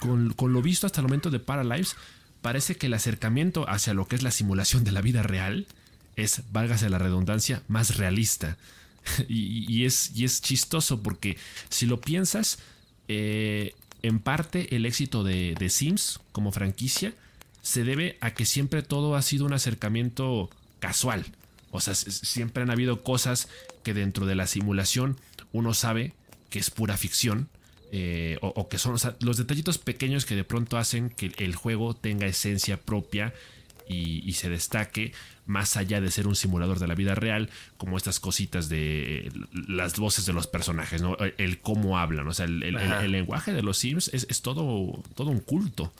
[0.01, 1.97] con, con lo visto hasta el momento de Paralives,
[2.43, 5.67] parece que el acercamiento hacia lo que es la simulación de la vida real
[6.17, 8.57] es, válgase la redundancia, más realista.
[9.29, 11.37] y, es, y es chistoso porque
[11.69, 12.59] si lo piensas,
[13.09, 17.14] eh, en parte el éxito de, Sims como franquicia
[17.62, 21.25] se debe a que siempre todo ha sido un acercamiento casual.
[21.71, 23.49] O sea, siempre han habido cosas
[23.83, 25.17] que dentro de la simulación
[25.53, 26.12] uno sabe
[26.51, 27.49] que es pura ficción.
[27.97, 32.27] Eh, o, que son los detallitos pequeños que de pronto hacen que el juego tenga
[32.27, 33.33] esencia propia
[33.88, 35.12] y, se destaque
[35.47, 39.99] más allá de ser un simulador de la vida real, como estas cositas de las
[39.99, 41.16] voces de los personajes, ¿no?
[41.18, 45.92] el, cómo hablan, o sea, el, lenguaje de los Sims es, todo, todo un culto.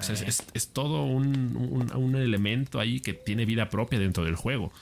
[0.00, 4.72] es, todo un, elemento ahí que tiene vida propia dentro del juego.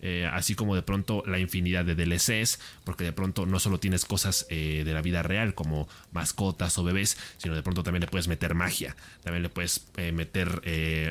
[0.00, 4.04] Eh, así como de pronto la infinidad de DLCs, porque de pronto no solo tienes
[4.04, 8.06] cosas eh, de la vida real como mascotas o bebés, sino de pronto también le
[8.06, 10.62] puedes meter magia, también le puedes eh, meter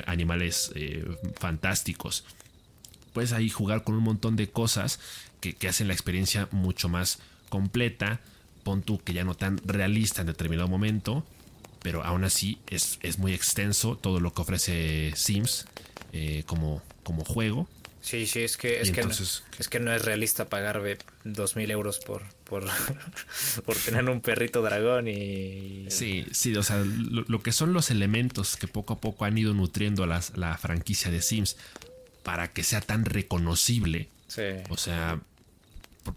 [0.06, 0.72] animales
[1.38, 2.24] fantásticos.
[3.12, 5.00] Puedes ahí jugar con un montón de cosas
[5.40, 8.20] que, hacen la experiencia mucho más completa,
[8.62, 11.26] pon tú que ya no tan realista en determinado momento,
[11.82, 15.66] pero aún así es, es muy extenso todo lo que ofrece Sims
[16.46, 17.68] como, como juego
[18.08, 20.82] Sí, sí, es que, es, que no, es que no es realista pagar
[21.24, 22.64] dos mil euros por, por,
[23.66, 25.84] por tener un perrito dragón y...
[25.90, 29.52] Sí, sí, o sea, lo, que son los elementos que poco a poco han ido
[29.52, 31.58] nutriendo las, la franquicia de Sims
[32.22, 34.08] para que sea tan reconocible.
[34.28, 34.54] Sí.
[34.70, 35.20] O sea,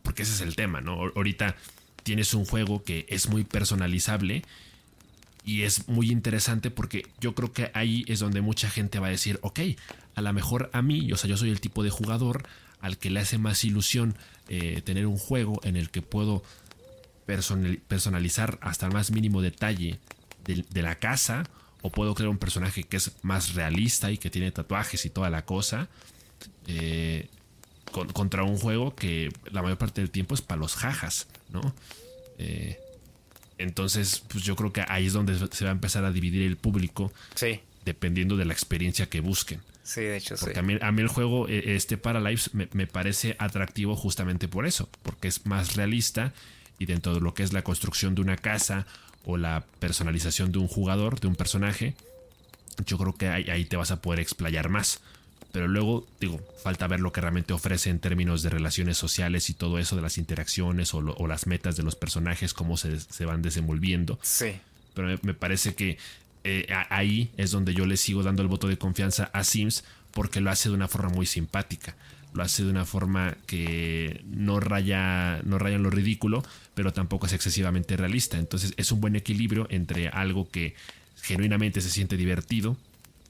[0.01, 0.93] porque ese es el tema, ¿no?
[1.13, 1.57] Ahorita
[2.03, 4.43] tienes un juego que es muy personalizable
[5.43, 9.11] y es muy interesante porque yo creo que ahí es donde mucha gente va a
[9.11, 9.59] decir, ok,
[10.15, 12.43] a lo mejor a mí, o sea, yo soy el tipo de jugador
[12.79, 14.15] al que le hace más ilusión
[14.49, 16.43] eh, tener un juego en el que puedo
[17.87, 19.99] personalizar hasta el más mínimo detalle
[20.43, 21.43] de, la casa,
[21.81, 25.29] o puedo crear un personaje que es más realista y que tiene tatuajes y toda
[25.29, 25.87] la cosa,
[26.67, 27.29] eh,
[27.91, 31.73] contra un juego que la mayor parte del tiempo es para los jajas, ¿no?
[32.37, 32.79] Eh,
[33.57, 36.57] entonces, pues yo creo que ahí es donde se va a empezar a dividir el
[36.57, 37.13] público.
[37.35, 37.59] Sí.
[37.85, 39.61] Dependiendo de la experiencia que busquen.
[39.83, 42.87] Sí, de hecho, porque A mí, a mí el juego, e, este Paralives, me, me
[42.87, 44.89] parece atractivo justamente por eso.
[45.03, 46.33] Porque es más realista
[46.79, 48.85] y dentro de lo que es la construcción de una casa
[49.25, 51.95] o la personalización de un jugador, de un personaje,
[52.85, 55.01] yo creo que ahí, ahí te vas a poder explayar más.
[55.51, 59.53] Pero luego, digo, falta ver lo que realmente ofrece en términos de relaciones sociales y
[59.53, 64.17] todo eso, de las interacciones o, las metas de los personajes, cómo se, van desenvolviendo.
[64.21, 64.53] Sí.
[64.93, 65.97] Pero me, parece que
[66.43, 70.41] eh, ahí es donde yo le sigo dando el voto de confianza a Sims porque
[70.41, 71.95] lo hace de una forma muy simpática.
[72.33, 77.25] Lo hace de una forma que no raya, no raya en lo ridículo, pero tampoco
[77.25, 78.37] es excesivamente realista.
[78.37, 80.75] Entonces es un buen equilibrio entre algo que
[81.21, 82.77] genuinamente se siente divertido,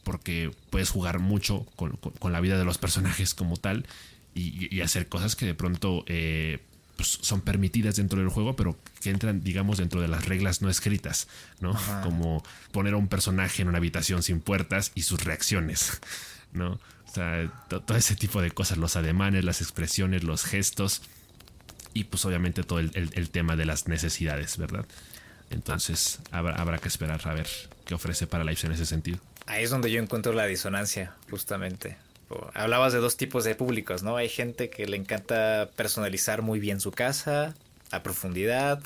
[0.03, 1.99] porque puedes jugar mucho con,
[2.31, 3.85] la vida de los personajes como tal
[4.33, 6.59] y, hacer cosas que de pronto eh,
[7.01, 10.69] pues, son permitidas dentro del juego, pero que entran, digamos, dentro de las reglas no
[10.69, 11.27] escritas,
[11.59, 11.75] ¿no?
[12.03, 15.99] Como poner a un personaje en una habitación sin puertas y sus reacciones,
[16.53, 16.73] ¿no?
[16.73, 21.01] O sea, todo ese tipo de cosas, los ademanes, las expresiones, los gestos
[21.95, 24.85] y pues obviamente todo el, tema de las necesidades, ¿verdad?
[25.49, 27.47] Entonces habrá, habrá que esperar a ver
[27.83, 29.17] qué ofrece para Live en ese sentido.
[29.47, 31.97] Ahí es donde yo encuentro la disonancia, justamente.
[32.53, 34.17] Hablabas de dos tipos de públicos, ¿no?
[34.17, 37.55] Hay gente que le encanta personalizar muy bien su casa,
[37.91, 38.81] a profundidad,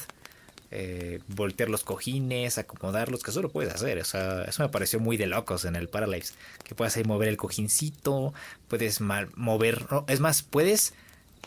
[0.71, 3.99] eh, voltear los cojines, acomodarlos, que eso lo puedes hacer.
[3.99, 6.33] O sea, eso me pareció muy de locos en el Parallax.
[6.63, 8.33] Que puedes ahí mover el cojincito,
[8.67, 10.93] puedes mover, es más, puedes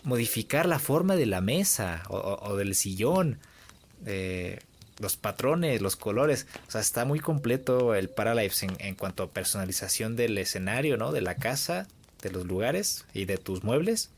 [0.03, 3.39] modificar la forma de la mesa o, del sillón.
[4.07, 4.61] Eh,
[4.99, 6.47] los patrones, los colores.
[6.67, 11.13] O sea, está muy completo el Paralives en, en, cuanto a personalización del escenario, ¿no?
[11.13, 11.87] De la casa,
[12.23, 14.11] de los lugares y de tus muebles.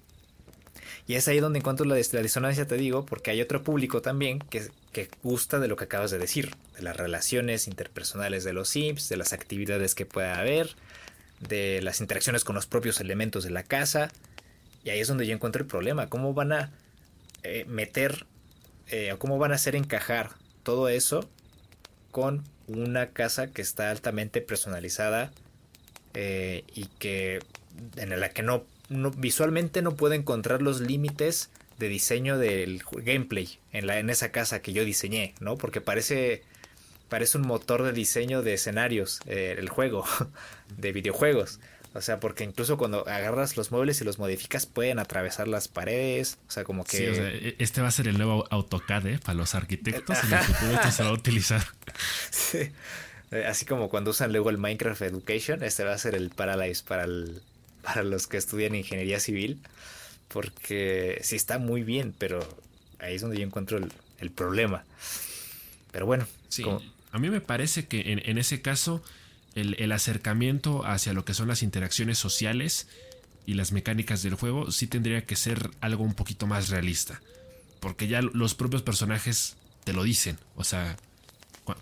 [1.07, 4.38] Y es ahí donde encuentro la, la disonancia, te digo, porque hay otro público también
[4.38, 8.69] que, que, gusta de lo que acabas de decir, de las relaciones interpersonales de los
[8.69, 10.77] Sims, de las actividades que pueda haber,
[11.40, 14.11] de las interacciones con los propios elementos de la casa.
[14.85, 16.71] Y ahí es donde yo encuentro el problema, cómo van a
[17.43, 18.27] eh, meter
[18.88, 20.31] eh, o cómo van a hacer encajar
[20.62, 21.29] todo eso
[22.11, 25.33] con una casa que está altamente personalizada
[26.14, 27.40] eh, y que
[27.96, 28.64] en la que no,
[29.16, 34.61] visualmente no puede encontrar los límites de diseño del gameplay en, la, en esa casa
[34.61, 35.57] que yo diseñé, ¿no?
[35.57, 36.42] Porque parece,
[37.09, 40.05] parece un motor de diseño de escenarios, eh, el juego,
[40.77, 41.61] de videojuegos.
[41.92, 46.38] O sea, porque incluso cuando agarras los muebles y los modificas pueden atravesar las paredes.
[46.46, 46.96] O sea, como que...
[46.96, 49.18] Sí, o sea, e-, este va a ser el nuevo AutoCAD ¿eh?
[49.18, 50.22] para los arquitectos.
[50.22, 51.66] En el futuro esto se va a utilizar.
[52.31, 52.70] Sí.
[53.33, 56.83] Eh, así como cuando usan luego el Minecraft Education, este va a ser el Paralyze
[56.85, 57.42] para, el,
[57.83, 59.61] para los que estudian ingeniería civil.
[60.29, 62.40] Porque sí está muy bien, pero
[63.00, 63.79] ahí es donde yo encuentro
[64.18, 64.85] el, problema.
[65.90, 66.26] Pero bueno.
[66.48, 66.64] Sí.
[67.11, 69.03] A mí me parece que en, en ese caso
[69.55, 72.89] el, el, acercamiento hacia lo que son las interacciones sociales
[73.47, 77.21] y las mecánicas del juego sí tendría que ser algo un poquito más realista.
[77.81, 80.39] Porque ya los propios personajes te lo dicen.
[80.55, 80.97] O sea,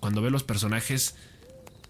[0.01, 1.15] cuando ve los personajes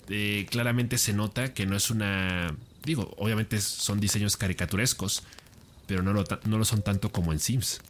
[0.09, 2.57] eh, claramente se nota que no es una...
[2.85, 5.23] Digo, obviamente son diseños caricaturescos,
[5.87, 7.81] pero no lo, no lo son tanto como en Sims.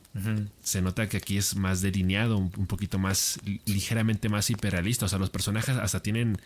[0.65, 5.07] Se nota que aquí es más delineado, un, poquito más, ligeramente más hiperrealista.
[5.07, 6.41] O sea, los personajes hasta tienen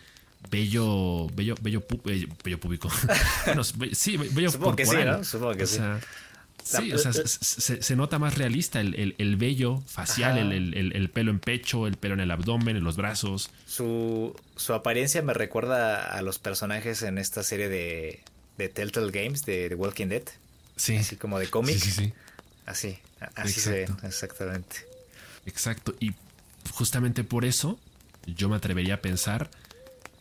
[0.49, 1.83] bello, bello, bello,
[2.43, 2.89] bello, público.
[3.45, 5.23] bueno, sí, bello Supongo que sí, ¿no?
[5.23, 5.79] Supongo que sí.
[6.63, 11.87] Sí, o sea, se, nota más realista el, el, vello facial, el, pelo en pecho,
[11.87, 13.49] el pelo en el abdomen, en los brazos.
[13.67, 18.21] Su, su apariencia me recuerda a los personajes en esta serie de,
[18.57, 20.23] de Telltale Games, de The Walking Dead.
[20.77, 20.95] Sí.
[20.95, 21.75] Así como de cómic.
[21.75, 22.13] Sí, sí, sí.
[22.65, 22.97] Así,
[23.35, 24.87] así se ve, exactamente.
[25.45, 26.13] Exacto, y
[26.71, 27.77] justamente por eso
[28.25, 29.49] yo me atrevería a pensar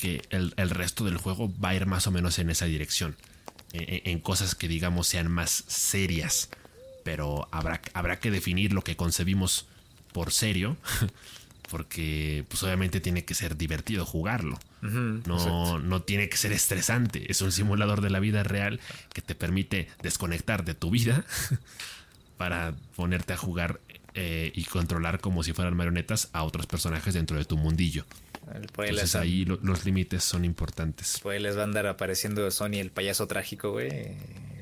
[0.02, 3.16] que el, el resto del juego va a ir más o menos en esa dirección
[3.72, 6.50] en, cosas que digamos sean más serias.
[7.04, 9.66] Pero habrá, habrá que definir lo que concebimos
[10.12, 10.76] por serio.
[11.70, 14.58] Porque pues obviamente tiene que ser divertido jugarlo.
[14.82, 17.30] no, no tiene que ser estresante.
[17.30, 18.78] Es un simulador de la vida real
[19.14, 21.24] que te permite desconectar de tu vida
[22.36, 23.80] para ponerte a jugar
[24.12, 28.04] eh, y controlar como si fueran marionetas a otros personajes dentro de tu mundillo.
[28.54, 31.18] Entonces ahí los límites son importantes.
[31.22, 33.88] Pues les va a andar apareciendo Sony el payaso trágico, güey.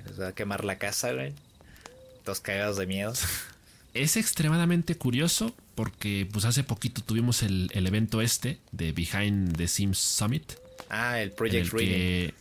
[0.07, 1.33] Les va a quemar la casa, güey.
[2.25, 3.13] Dos cagados de miedo.
[3.93, 9.99] Es extremadamente curioso porque pues hace poquito tuvimos el, evento este de Behind the Sims
[9.99, 10.53] Summit.
[10.89, 12.35] Ah, el Project René.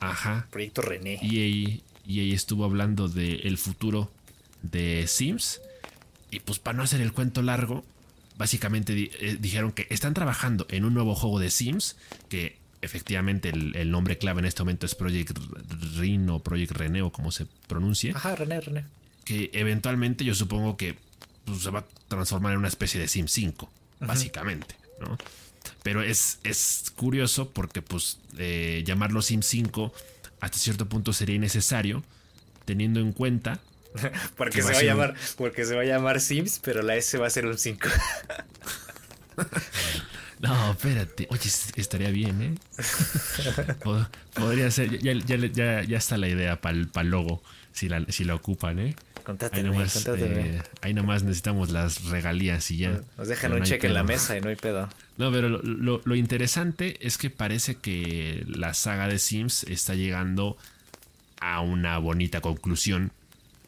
[0.00, 0.46] Ajá.
[0.50, 1.18] Proyecto René.
[1.20, 4.10] Y ahí, y ahí estuvo hablando del futuro
[4.62, 5.60] de Sims.
[6.30, 7.84] Y pues para no hacer el cuento largo,
[8.36, 11.96] básicamente eh, dijeron que están trabajando en un nuevo juego de Sims,
[12.28, 15.38] que efectivamente el, nombre clave en este momento es Project
[15.96, 18.12] Rin o Project René o como se pronuncie.
[18.14, 18.84] Ajá, René, René.
[19.24, 20.96] Que eventualmente yo supongo que
[21.44, 23.70] pues, se va a transformar en una especie de Sim 5,
[24.00, 25.18] básicamente, ¿no?
[25.82, 29.92] Pero es, es curioso porque pues eh, llamarlo Sim 5
[30.40, 32.04] hasta cierto punto sería innecesario,
[32.64, 33.60] teniendo en cuenta
[34.36, 37.26] porque se va, a llamar, porque se va a llamar Sims, pero la S va
[37.26, 37.88] a ser un 5.
[40.38, 41.26] No, espérate.
[41.30, 42.54] Oye, estaría bien, ¿eh?
[44.34, 44.98] Podría ser.
[44.98, 48.96] Ya, ya, ya, está la idea para el, logo, si la, si la ocupan, ¿eh?
[49.52, 53.00] ahí nomás, eh, ahí nomás necesitamos las regalías y ya.
[53.16, 54.88] Nos dejan un cheque en la mesa y no hay pedo.
[55.16, 60.56] No, pero lo, lo, interesante es que parece que la saga de Sims está llegando
[61.40, 63.10] a una bonita conclusión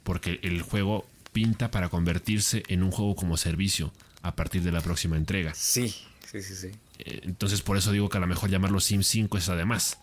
[0.08, 3.92] porque el juego pinta para convertirse en un juego como servicio
[4.22, 5.52] a partir de la próxima entrega.
[5.54, 5.94] Sí,
[6.24, 6.70] sí, sí, sí.
[6.98, 9.98] Eh, entonces por eso digo que a lo mejor llamarlo Sims 5 es además.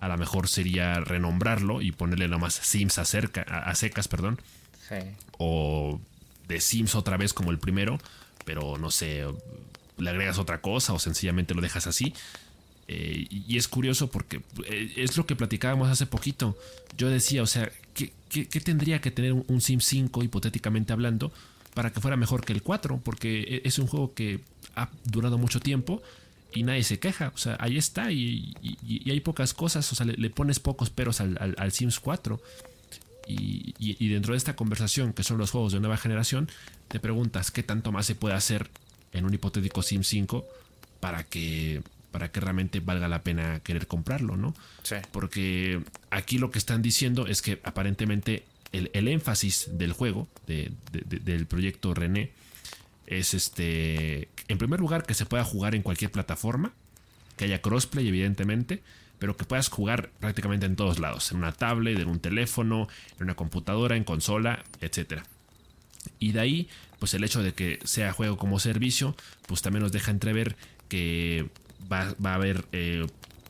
[0.00, 4.40] A lo mejor sería renombrarlo y ponerle nomás Sims a, cerca, a, secas, perdón.
[4.88, 4.94] Sí.
[5.36, 6.00] O
[6.48, 7.98] de Sims otra vez como el primero,
[8.46, 9.26] pero no sé,
[9.98, 12.14] le agregas otra cosa o sencillamente lo dejas así.
[12.92, 16.58] Eh, y es curioso porque eh, es lo que platicábamos hace poquito.
[16.98, 18.10] Yo decía, o sea, ¿qué,
[18.64, 21.30] tendría que tener un, Sim 5, hipotéticamente hablando,
[21.72, 23.00] para que fuera mejor que el 4?
[23.04, 24.40] Porque e, es un juego que
[24.74, 26.02] ha durado mucho tiempo
[26.52, 27.30] y nadie se queja.
[27.32, 28.56] O sea, ahí está y,
[29.08, 29.92] hay pocas cosas.
[29.92, 32.42] O sea, le, pones pocos peros al, al, Sims 4.
[33.28, 36.48] Y, y, dentro de esta conversación, que son los juegos de nueva generación,
[36.88, 38.68] te preguntas qué tanto más se puede hacer
[39.12, 40.44] en un hipotético Sim 5
[40.98, 44.54] para que para que realmente valga la pena querer comprarlo, ¿no?
[44.82, 44.96] Sí.
[45.12, 51.94] Porque aquí lo que están diciendo es que aparentemente el, énfasis del juego, del proyecto
[51.94, 52.32] René,
[53.06, 56.72] es este, en primer lugar, que se pueda jugar en cualquier plataforma,
[57.36, 58.82] que haya crossplay, evidentemente,
[59.18, 63.24] pero que puedas jugar prácticamente en todos lados, en una tablet, en un teléfono, en
[63.24, 65.22] una computadora, en consola, etc.
[66.18, 66.68] Y de ahí,
[66.98, 69.16] pues el hecho de que sea juego como servicio,
[69.46, 70.56] pues también nos deja entrever
[70.88, 71.48] que
[71.90, 73.06] va, a haber, eh,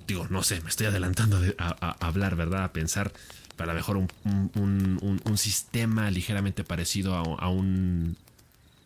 [0.06, 2.64] digo, no sé, me estoy adelantando a, hablar, ¿verdad?
[2.64, 3.12] A pensar
[3.56, 4.08] para mejor un,
[5.36, 8.16] sistema ligeramente parecido a, un,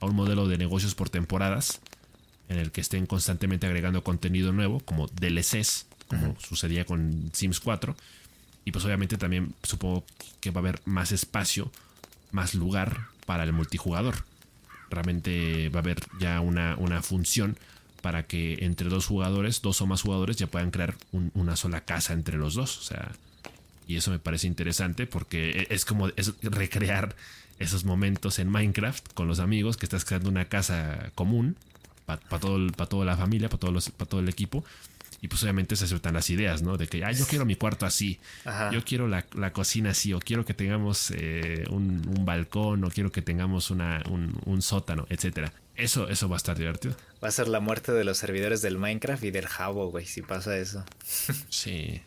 [0.01, 1.81] a un modelo de negocios por temporadas,
[2.49, 7.97] en el que estén constantemente agregando contenido nuevo, como DLCs, como sucedía con Sims 4,
[8.65, 10.05] Y pues obviamente también supongo
[10.41, 11.71] que va a haber más espacio,
[12.33, 14.25] más lugar para el multijugador.
[14.91, 17.57] Realmente va a haber ya una, una función
[18.05, 20.95] para que entre dos jugadores, dos o más jugadores, ya puedan crear
[21.33, 22.77] una sola casa entre los dos.
[22.77, 23.13] O sea,
[23.89, 27.17] y eso me parece interesante porque e, es como es recrear
[27.59, 31.57] esos momentos en Minecraft con los amigos que estás creando una casa común
[32.05, 34.63] para todo, toda la familia, para todo el equipo.
[35.23, 36.77] Y pues obviamente se aceptan las ideas, ¿no?
[36.77, 38.21] De que, ah, yo quiero mi cuarto así,
[38.71, 39.23] yo quiero la,
[39.55, 44.61] cocina así, o quiero que tengamos eh, un, balcón, o quiero que tengamos una, un,
[44.61, 45.55] sótano, etcétera.
[45.77, 46.95] Eso, eso va a estar divertido.
[47.23, 50.23] Va a ser la muerte de los servidores del Minecraft y del Jabo, güey, si
[50.23, 50.85] pasa eso.
[51.49, 52.01] sí,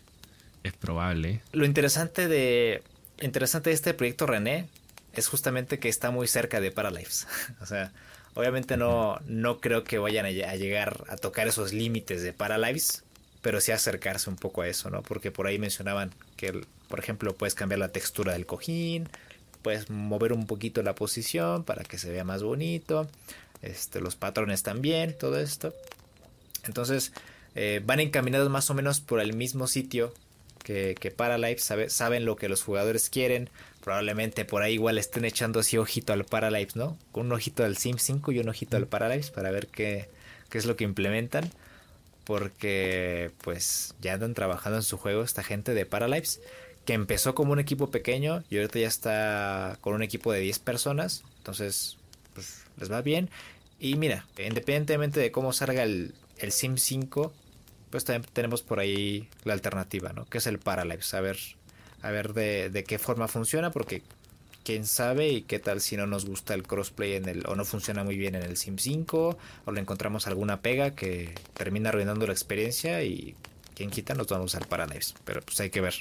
[0.63, 1.41] es probable.
[1.51, 2.81] Lo interesante de,
[3.21, 4.67] interesante de este proyecto, René,
[5.13, 7.27] es justamente que está muy cerca de Paralives.
[7.61, 7.91] o sea,
[8.35, 13.03] obviamente no, no creo que vayan a, llegar a tocar esos límites de Paralives,
[13.41, 15.01] pero sí acercarse un poco a eso, ¿no?
[15.01, 19.09] Porque por ahí mencionaban que, por ejemplo, puedes cambiar la textura del cojín,
[19.61, 23.09] puedes mover un poquito la posición para que se vea más bonito,
[23.61, 25.73] este, los patrones también, todo esto.
[26.65, 27.11] Entonces,
[27.55, 30.13] eh, van encaminados más o menos por el mismo sitio
[30.63, 33.49] que, que saben lo que los jugadores quieren,
[33.81, 36.97] probablemente por ahí igual estén echando así ojito al Paralives, ¿no?
[37.13, 40.09] Con un ojito al Sim 5 y un ojito al Paralives para ver qué,
[40.49, 41.49] qué es lo que implementan.
[42.25, 46.41] Porque pues ya andan trabajando en su juego esta gente de Paralives.
[46.83, 50.59] Que empezó como un equipo pequeño y ahorita ya está con un equipo de 10
[50.59, 51.23] personas.
[51.37, 51.95] Entonces,
[52.33, 53.29] pues les va bien.
[53.79, 57.33] Y mira, independientemente de cómo salga el, el Sim 5,
[57.89, 60.25] pues también tenemos por ahí la alternativa, ¿no?
[60.25, 61.13] Que es el Paralives.
[61.13, 61.37] A ver
[62.01, 64.01] a ver de, de qué forma funciona, porque
[64.63, 67.65] quién sabe y qué tal si no nos gusta el crossplay en el o no
[67.65, 72.27] funciona muy bien en el Sim 5 o le encontramos alguna pega que termina arruinando
[72.27, 73.35] la experiencia y
[73.77, 75.93] quien quita nos vamos al Paranaves, pero pues hay que ver.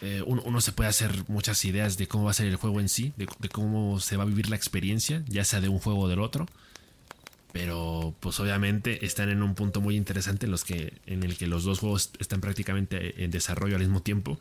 [0.00, 2.88] Eh, uno, se puede hacer muchas ideas de cómo va a ser el juego en
[2.88, 6.00] sí, de, de, cómo se va a vivir la experiencia, ya sea de un juego
[6.00, 6.46] o del otro.
[7.52, 11.46] Pero pues obviamente están en un punto muy interesante en, los que, en el que
[11.46, 14.40] los dos juegos están prácticamente en desarrollo al mismo tiempo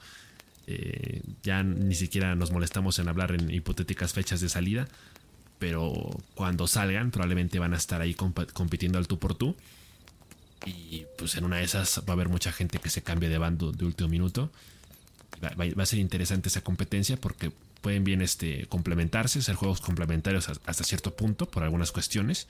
[0.66, 4.88] eh, ya ni siquiera nos molestamos en hablar en hipotéticas fechas de salida,
[5.60, 9.56] pero cuando salgan probablemente van a estar ahí compitiendo al tú por tú.
[10.66, 13.38] Y pues en una de esas va a haber mucha gente que se cambie de
[13.38, 14.52] bando de último minuto.
[15.44, 17.52] Va, a ser interesante esa competencia porque
[17.82, 22.48] pueden bien este, complementarse, ser juegos complementarios hasta cierto punto por algunas cuestiones.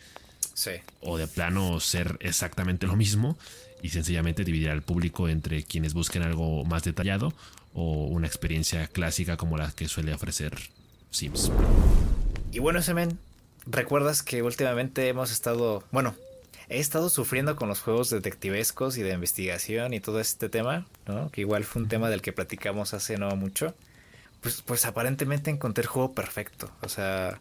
[1.01, 3.38] O de plano ser exactamente lo mismo
[3.82, 7.34] y sencillamente dividir al público entre quienes busquen algo más detallado
[7.74, 10.55] o una experiencia clásica como la que suele ofrecer
[11.09, 11.51] Sims.
[12.51, 13.18] Y bueno, Semen,
[13.66, 16.16] ¿recuerdas que últimamente hemos estado, bueno,
[16.70, 21.30] he estado sufriendo con los juegos detectivescos y de investigación y todo este tema, ¿no?
[21.32, 23.74] Que igual fue un tema del que platicamos hace no mucho.
[24.41, 26.70] Pues, pues aparentemente encontré el juego perfecto.
[26.82, 27.39] O sea,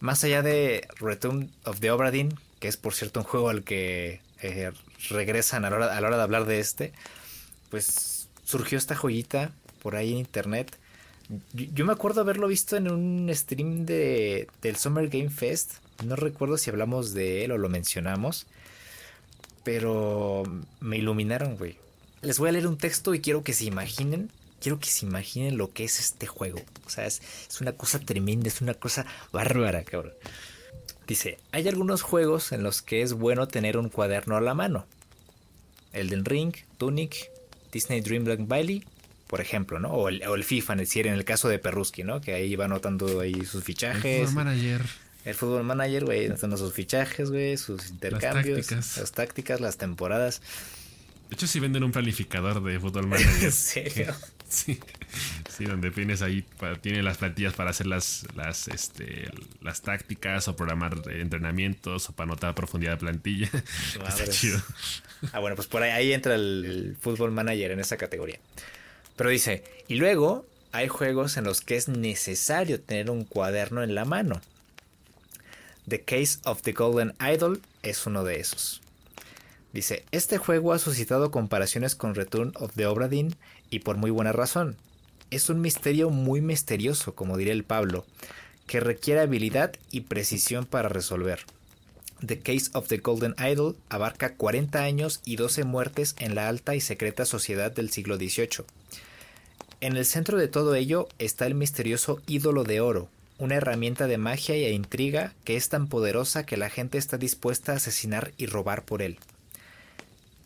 [0.00, 4.20] más allá de Return of the Obra que es por cierto un juego al que
[4.42, 4.72] eh,
[5.08, 6.92] regresan a la, hora, a la hora de hablar de este,
[7.70, 9.52] pues surgió esta joyita
[9.82, 10.76] por ahí en internet.
[11.52, 15.74] Yo, me acuerdo haberlo visto en un stream de, del Summer Game Fest.
[16.04, 18.46] No recuerdo si hablamos de él o lo mencionamos.
[19.64, 20.42] Pero
[20.80, 21.76] me iluminaron, güey.
[22.20, 24.30] Les voy a leer un texto y quiero que se imaginen.
[24.60, 26.60] Quiero que se imaginen lo que es este juego.
[26.86, 30.12] O sea, es, es una cosa tremenda, es una cosa bárbara, cabrón.
[31.06, 34.86] Dice, hay algunos juegos en los que es bueno tener un cuaderno a la mano.
[35.92, 37.30] Elden Ring, Tunic,
[37.72, 38.84] Disney Dreamland Valley
[39.32, 39.88] por ejemplo, ¿no?
[39.88, 42.20] O el, o el FIFA, en el caso de Perruski, ¿no?
[42.20, 44.28] Que ahí va anotando ahí sus fichajes.
[44.28, 44.82] El manager.
[45.24, 48.58] El fútbol manager, güey, anotando sus fichajes, güey, sus intercambios.
[48.58, 48.96] Las tácticas.
[48.98, 50.42] Las tácticas, las temporadas.
[51.30, 53.42] De hecho, sí venden un planificador de fútbol manager.
[53.44, 54.14] ¿En serio?
[54.52, 54.78] Sí.
[55.48, 56.44] Sí, donde tienes ahí,
[56.82, 59.30] tiene las plantillas para hacer las, las, este,
[59.62, 63.50] las tácticas o programar entrenamientos o para anotar a profundidad de plantilla.
[64.06, 64.60] Está chido.
[65.32, 68.40] Ah, bueno, pues por ahí, ahí entra el fútbol manager en esa categoría.
[69.16, 73.94] Pero dice, y luego hay juegos en los que es necesario tener un cuaderno en
[73.94, 74.42] la mano.
[75.88, 78.80] The Case of the Golden Idol es uno de esos.
[79.72, 83.34] Dice, este juego ha suscitado comparaciones con Return of the Obra Dinn
[83.68, 84.76] y por muy buena razón.
[85.30, 88.04] Es un misterio muy misterioso, como diría el Pablo,
[88.66, 91.40] que requiere habilidad y precisión para resolver.
[92.24, 96.76] The Case of the Golden Idol abarca 40 años y 12 muertes en la alta
[96.76, 98.64] y secreta sociedad del siglo XVIII.
[99.80, 103.08] En el centro de todo ello está el misterioso ídolo de oro,
[103.42, 107.72] una herramienta de magia e intriga que es tan poderosa que la gente está dispuesta
[107.72, 109.18] a asesinar y robar por él.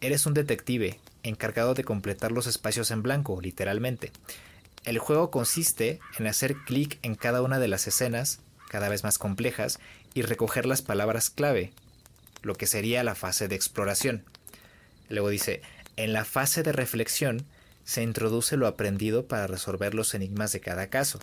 [0.00, 4.12] Eres un detective, encargado de completar los espacios en blanco, literalmente,
[4.86, 8.40] El juego consiste en hacer clic en cada una de las escenas,
[8.70, 9.78] cada vez más complejas,
[10.14, 11.72] y recoger las palabras clave,
[12.40, 14.24] lo que sería la fase de exploración.
[15.10, 15.60] Luego dice,
[15.96, 17.44] en la fase de reflexión
[17.84, 21.20] se introduce lo aprendido para resolver los enigmas de cada caso.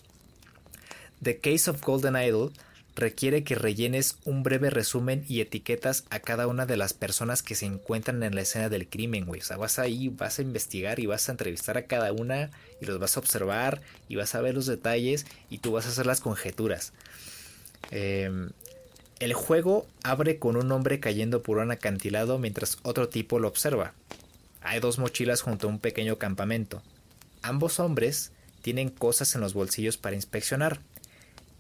[1.24, 2.51] The Case of Golden Idol
[2.95, 7.55] requiere que rellenes un breve resumen y etiquetas a cada una de las personas que
[7.55, 9.41] se encuentran en la escena del crimen, güey.
[9.41, 12.51] O sea, vas ahí, vas a investigar y vas a entrevistar a cada una
[12.82, 15.89] y los vas a observar y vas a ver los detalles y tú vas a
[15.89, 16.93] hacer las conjeturas.
[17.89, 18.51] Em,
[19.19, 23.93] el juego abre con un hombre cayendo por un acantilado mientras otro tipo lo observa.
[24.61, 26.82] Hay dos mochilas junto a un pequeño campamento.
[27.41, 30.80] Ambos hombres tienen cosas en los bolsillos para inspeccionar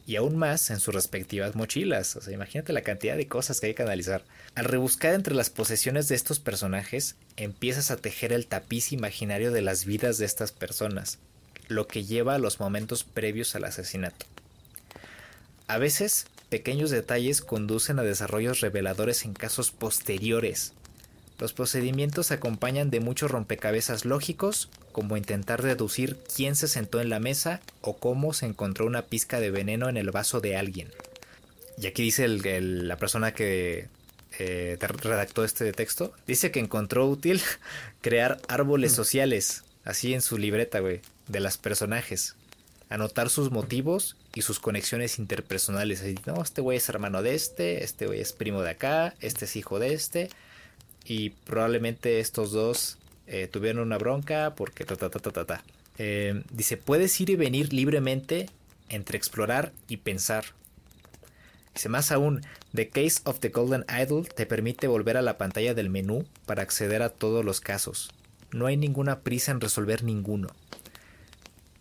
[0.05, 2.15] y aún más en sus respectivas mochilas.
[2.15, 4.23] O sea, imagínate la cantidad de cosas que hay que analizar.
[4.55, 9.61] Al rebuscar entre las posesiones de estos personajes, empiezas a tejer el tapiz imaginario de
[9.61, 11.19] las vidas de estas personas,
[11.67, 14.25] lo que lleva a los momentos previos al asesinato.
[15.67, 20.73] A veces, pequeños detalles conducen a desarrollos reveladores en casos posteriores,
[21.39, 27.19] los procedimientos acompañan de muchos rompecabezas lógicos, como intentar deducir quién se sentó en la
[27.19, 30.89] mesa o cómo se encontró una pizca de veneno en el vaso de alguien.
[31.77, 33.89] Y aquí dice la persona que
[34.39, 37.41] eh, redactó este texto, dice que encontró útil
[38.01, 38.95] crear árboles mm.
[38.95, 42.35] sociales, así en su libreta, güey, de las personajes.
[42.89, 46.03] Anotar sus motivos y sus conexiones interpersonales.
[46.25, 49.55] no, este güey es hermano de este, este güey es primo de acá, este es
[49.55, 50.29] hijo de este
[51.05, 55.63] y probablemente estos dos eh, tuvieron una bronca porque ta ta ta ta ta.
[55.97, 58.49] Eh, dice, puedes ir y venir libremente
[58.89, 60.45] entre explorar y pensar.
[61.73, 62.41] Dice más aún,
[62.73, 66.61] The Case of the Golden Idol te permite volver a la pantalla del menú para
[66.61, 68.11] acceder a todos los casos.
[68.51, 70.49] No hay ninguna prisa en resolver ninguno.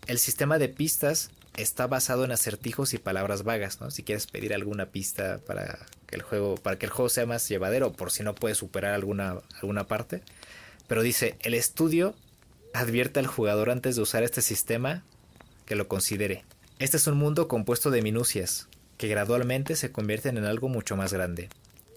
[0.07, 3.91] El sistema de pistas está basado en acertijos y palabras vagas, ¿no?
[3.91, 7.47] Si quieres pedir alguna pista para que el juego, para que el juego sea más
[7.47, 10.21] llevadero, por si no puedes superar alguna, alguna parte.
[10.87, 12.15] Pero dice, el estudio
[12.73, 15.03] advierte al jugador antes de usar este sistema
[15.65, 16.43] que lo considere.
[16.79, 18.67] Este es un mundo compuesto de minucias,
[18.97, 21.49] que gradualmente se convierten en algo mucho más grande.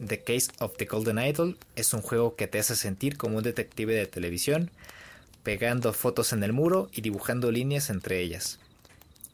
[0.04, 3.42] The Case of the Golden Idol es un juego que te hace sentir como un
[3.42, 4.70] detective de televisión,
[5.42, 8.58] pegando fotos en el muro y dibujando líneas entre ellas.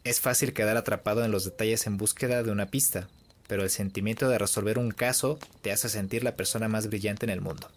[0.05, 3.09] Es fácil quedar atrapado en los detalles en búsqueda de una pista,
[3.49, 7.31] pero el sentimiento de resolver un caso te hace sentir la persona más brillante en
[7.31, 7.69] el mundo.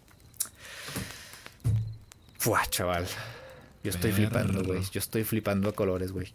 [2.46, 3.04] Fua, chaval.
[3.82, 4.80] Yo estoy flipando, güey.
[4.92, 6.32] Yo estoy flipando a colores, güey.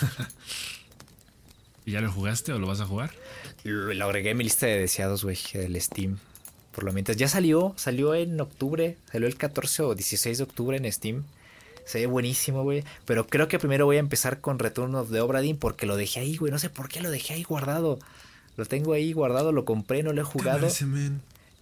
[1.84, 3.10] ¿Y ya lo jugaste o lo vas a jugar?
[3.64, 6.16] Lo, agregué a mi lista de deseados, güey, del Steam.
[6.72, 10.78] Por lo mientras ya salió, salió en octubre, salió el 14 o 16 de octubre
[10.78, 11.24] en Steam.
[11.84, 12.82] Se ve buenísimo, güey.
[13.04, 16.20] Pero creo que primero voy a empezar con Return of the Obra porque lo dejé
[16.20, 16.50] ahí, güey.
[16.50, 17.98] No sé por qué lo dejé ahí guardado.
[18.56, 20.66] Lo tengo ahí guardado, lo compré, no lo he jugado.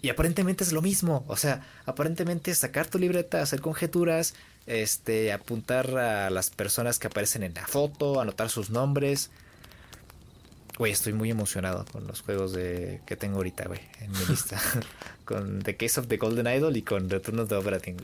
[0.02, 1.24] Y aparentemente es lo mismo.
[1.28, 4.34] O sea, aparentemente sacar tu libreta, hacer conjeturas,
[4.66, 9.30] este, apuntar a las personas que aparecen en la foto, anotar sus nombres.
[10.76, 14.60] Güey, estoy muy emocionado con los juegos de que tengo ahorita, güey, en mi lista.
[15.24, 17.96] con The Case of the Golden Idol y con Return of the Obra güey.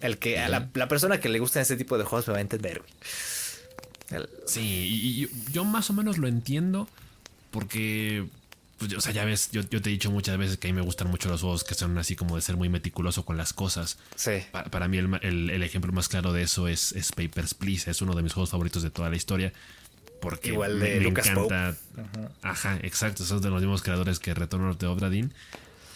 [0.00, 2.42] El que, a la, persona que le gusta ese tipo de juegos me va a
[2.42, 4.22] entender, güey.
[4.46, 6.86] Sí, y, yo más o menos lo entiendo
[7.50, 8.26] porque,
[8.78, 10.82] pues, o sea, ya ves, yo, te he dicho muchas veces que a mí me
[10.82, 13.98] gustan mucho los juegos que son así como de ser muy meticuloso con las cosas.
[14.16, 14.42] Sí.
[14.70, 17.90] para mí el, ejemplo más claro de eso es, es, Papers, Please.
[17.90, 19.52] Es uno de mis juegos favoritos de toda la historia.
[20.20, 21.76] Porque Igual de me, encanta.
[22.42, 22.78] Ajá.
[22.82, 23.24] exacto.
[23.24, 25.32] Esos de los mismos creadores que Retorno de Obradin.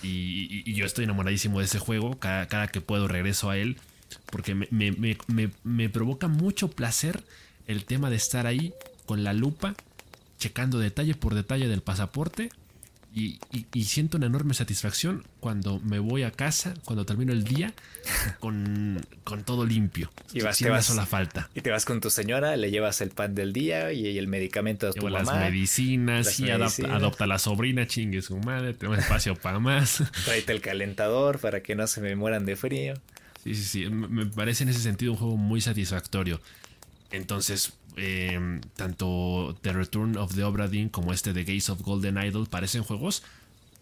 [0.03, 2.19] Y, y, yo estoy enamoradísimo de ese juego.
[2.19, 3.79] Cada, cada que puedo regreso a él
[4.31, 7.23] porque me, provoca mucho placer
[7.67, 8.73] el tema de estar ahí
[9.07, 9.75] con la lupa,
[10.39, 12.51] checando detalle por detalle del pasaporte.
[13.15, 13.39] Y,
[13.85, 17.73] siento una enorme satisfacción cuando me voy a casa, cuando termino el día,
[18.41, 19.03] con,
[19.45, 20.11] todo limpio.
[20.33, 21.49] Y vas, sin una sola falta.
[21.55, 24.87] Y te vas con tu señora, le llevas el pan del día y, el medicamento
[24.87, 29.59] de tu las medicinas, y adopta, a la sobrina, chingue su madre, tengo espacio para
[29.59, 30.03] más.
[30.25, 32.95] Tráete el calentador para que no se me mueran de frío.
[33.43, 33.91] Sí, sí, sí.
[33.91, 36.41] Me parece en ese sentido un juego muy satisfactorio.
[37.11, 42.19] Entonces, em, tanto The Return of the Obra Dinn como este The Gates of Golden
[42.19, 43.23] Idol parecen juegos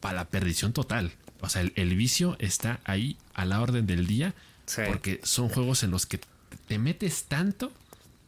[0.00, 1.12] para la perdición total.
[1.40, 4.34] O sea, el, vicio está ahí a la orden del día.
[4.88, 6.18] Porque son juegos en los que
[6.66, 7.72] te metes tanto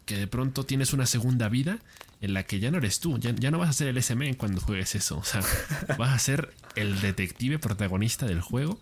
[0.06, 1.80] que de pronto tienes una segunda vida
[2.20, 4.36] en la que ya no eres tú, ya, ya no vas a ser el SM
[4.36, 5.18] cuando juegues eso.
[5.18, 5.42] O sea,
[5.98, 8.78] vas a ser el detective protagonista del juego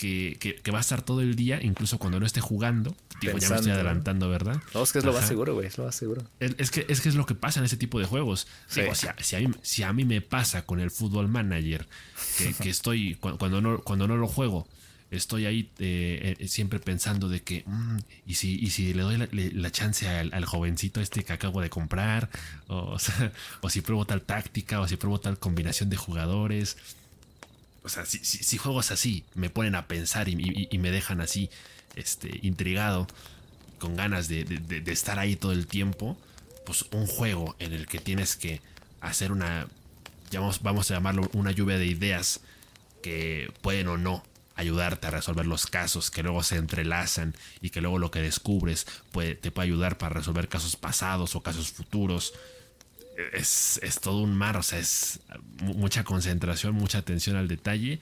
[0.00, 3.56] que, va a estar todo el día, incluso cuando no esté jugando, Digo, ya me
[3.56, 4.60] estoy adelantando, ¿verdad?
[4.72, 5.66] No, es que es lo más seguro, güey.
[5.66, 6.22] Es lo más seguro.
[6.38, 8.46] Es, que, es que es lo que pasa en ese tipo de juegos.
[8.74, 11.86] Digo, si, a, mí, si, a, mí, me pasa con el Football Manager,
[12.38, 14.66] que, estoy, cuando no, cuando no lo juego,
[15.10, 19.18] estoy ahí eh, eh, siempre pensando de que, mm, ¿y, si, y si le doy
[19.18, 22.30] la, chance al, jovencito este que acabo de comprar,
[22.68, 22.96] o,
[23.60, 26.78] o, si pruebo tal táctica, o si pruebo tal combinación de jugadores.
[27.82, 31.50] O sea, si, juegos así me ponen a pensar y, me dejan así
[31.96, 33.06] este, intrigado,
[33.78, 34.44] con ganas de,
[34.86, 36.18] estar ahí todo el tiempo,
[36.66, 38.60] pues un juego en el que tienes que
[39.00, 39.66] hacer una,
[40.32, 42.40] vamos, vamos a llamarlo una lluvia de ideas
[43.02, 44.22] que pueden o no
[44.60, 48.86] ayudarte a resolver los casos que luego se entrelazan y que luego lo que descubres
[49.10, 52.34] puede, te puede ayudar para resolver casos pasados o casos futuros.
[53.32, 55.20] Es, todo un mar, o sea, es
[55.62, 58.00] mucha concentración, mucha atención al detalle,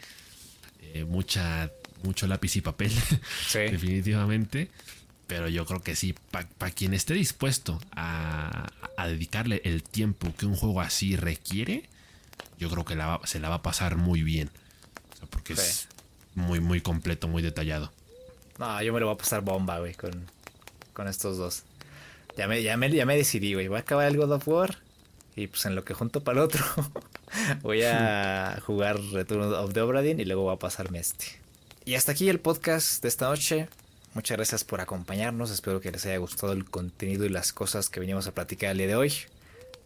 [0.81, 1.71] eh, mucha,
[2.03, 2.93] mucho lápiz y papel,
[3.53, 4.71] definitivamente.
[5.27, 8.67] Pero yo creo que sí, para quien esté dispuesto a,
[9.07, 11.89] dedicarle el tiempo que un juego así requiere,
[12.59, 12.95] yo creo que
[13.25, 14.51] se la va a pasar muy bien.
[15.31, 15.89] porque es
[16.35, 17.93] muy, muy completo, muy detallado.
[18.59, 20.27] No, yo me lo voy a pasar bomba, güey, con,
[20.93, 21.63] con estos dos.
[22.37, 23.69] Ya me, ya me, ya me decidí, güey.
[23.69, 24.79] Voy a acabar el God of War.
[25.39, 26.65] Y pues en lo que junto para el otro,
[27.63, 31.27] voy a jugar Return of the Obra y luego voy a pasarme este.
[31.85, 33.69] Y hasta aquí el podcast de esta noche.
[34.15, 35.53] Muchas gracias por acompañarnos.
[35.53, 38.79] Espero que les haya gustado el contenido y las cosas que venimos a platicar el
[38.79, 39.13] día de hoy.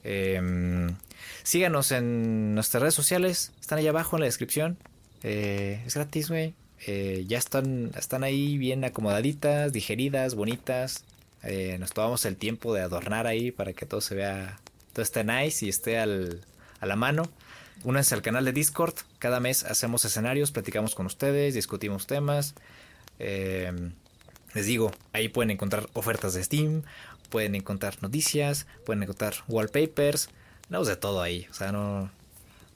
[0.05, 0.97] Em,
[1.43, 3.53] síganos en nuestras redes sociales.
[3.61, 4.79] Están ahí abajo en la descripción.
[5.23, 6.55] Eh, es gratis, güey.
[6.87, 11.05] Eh, ya están, están ahí bien acomodaditas, digeridas, bonitas.
[11.43, 14.59] Eh, nos tomamos el tiempo de adornar ahí para que todo se vea,
[14.93, 16.41] todo esté nice y esté al,
[16.81, 17.31] a la mano.
[17.85, 18.95] Únanse al canal de Discord.
[19.19, 22.55] Cada mes hacemos escenarios, platicamos con ustedes, discutimos temas.
[23.19, 26.83] les digo, ahí pueden encontrar ofertas de Steam,
[27.31, 30.29] pueden encontrar noticias, pueden encontrar wallpapers.
[30.69, 31.47] No, de todo ahí.
[31.51, 32.11] O sea, no,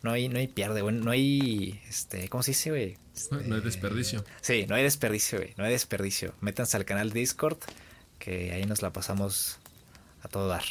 [0.03, 0.97] no hay, no hay pierde, güey.
[0.97, 2.99] No hay, este, ¿cómo se dice, güey?
[3.31, 4.25] no hay desperdicio.
[4.41, 5.55] Sí, no hay desperdicio, güey.
[5.57, 6.35] No hay desperdicio.
[6.41, 7.59] Métanse al canal Discord,
[8.19, 9.59] que ahí nos la pasamos
[10.23, 10.65] a todo dar.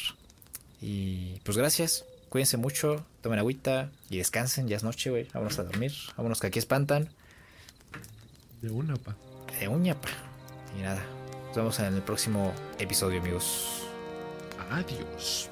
[0.80, 2.04] Y pues gracias.
[2.28, 4.68] Cuídense mucho, tomen agüita y descansen.
[4.68, 5.28] Ya es noche, güey.
[5.32, 5.92] Vámonos a dormir.
[6.16, 7.08] Vámonos que aquí espantan.
[8.62, 9.16] De una, pa.
[9.58, 10.08] De uña, pa.
[10.78, 11.02] Y nada.
[11.48, 13.82] Nos vemos en el próximo episodio, amigos.
[14.70, 15.48] Adiós.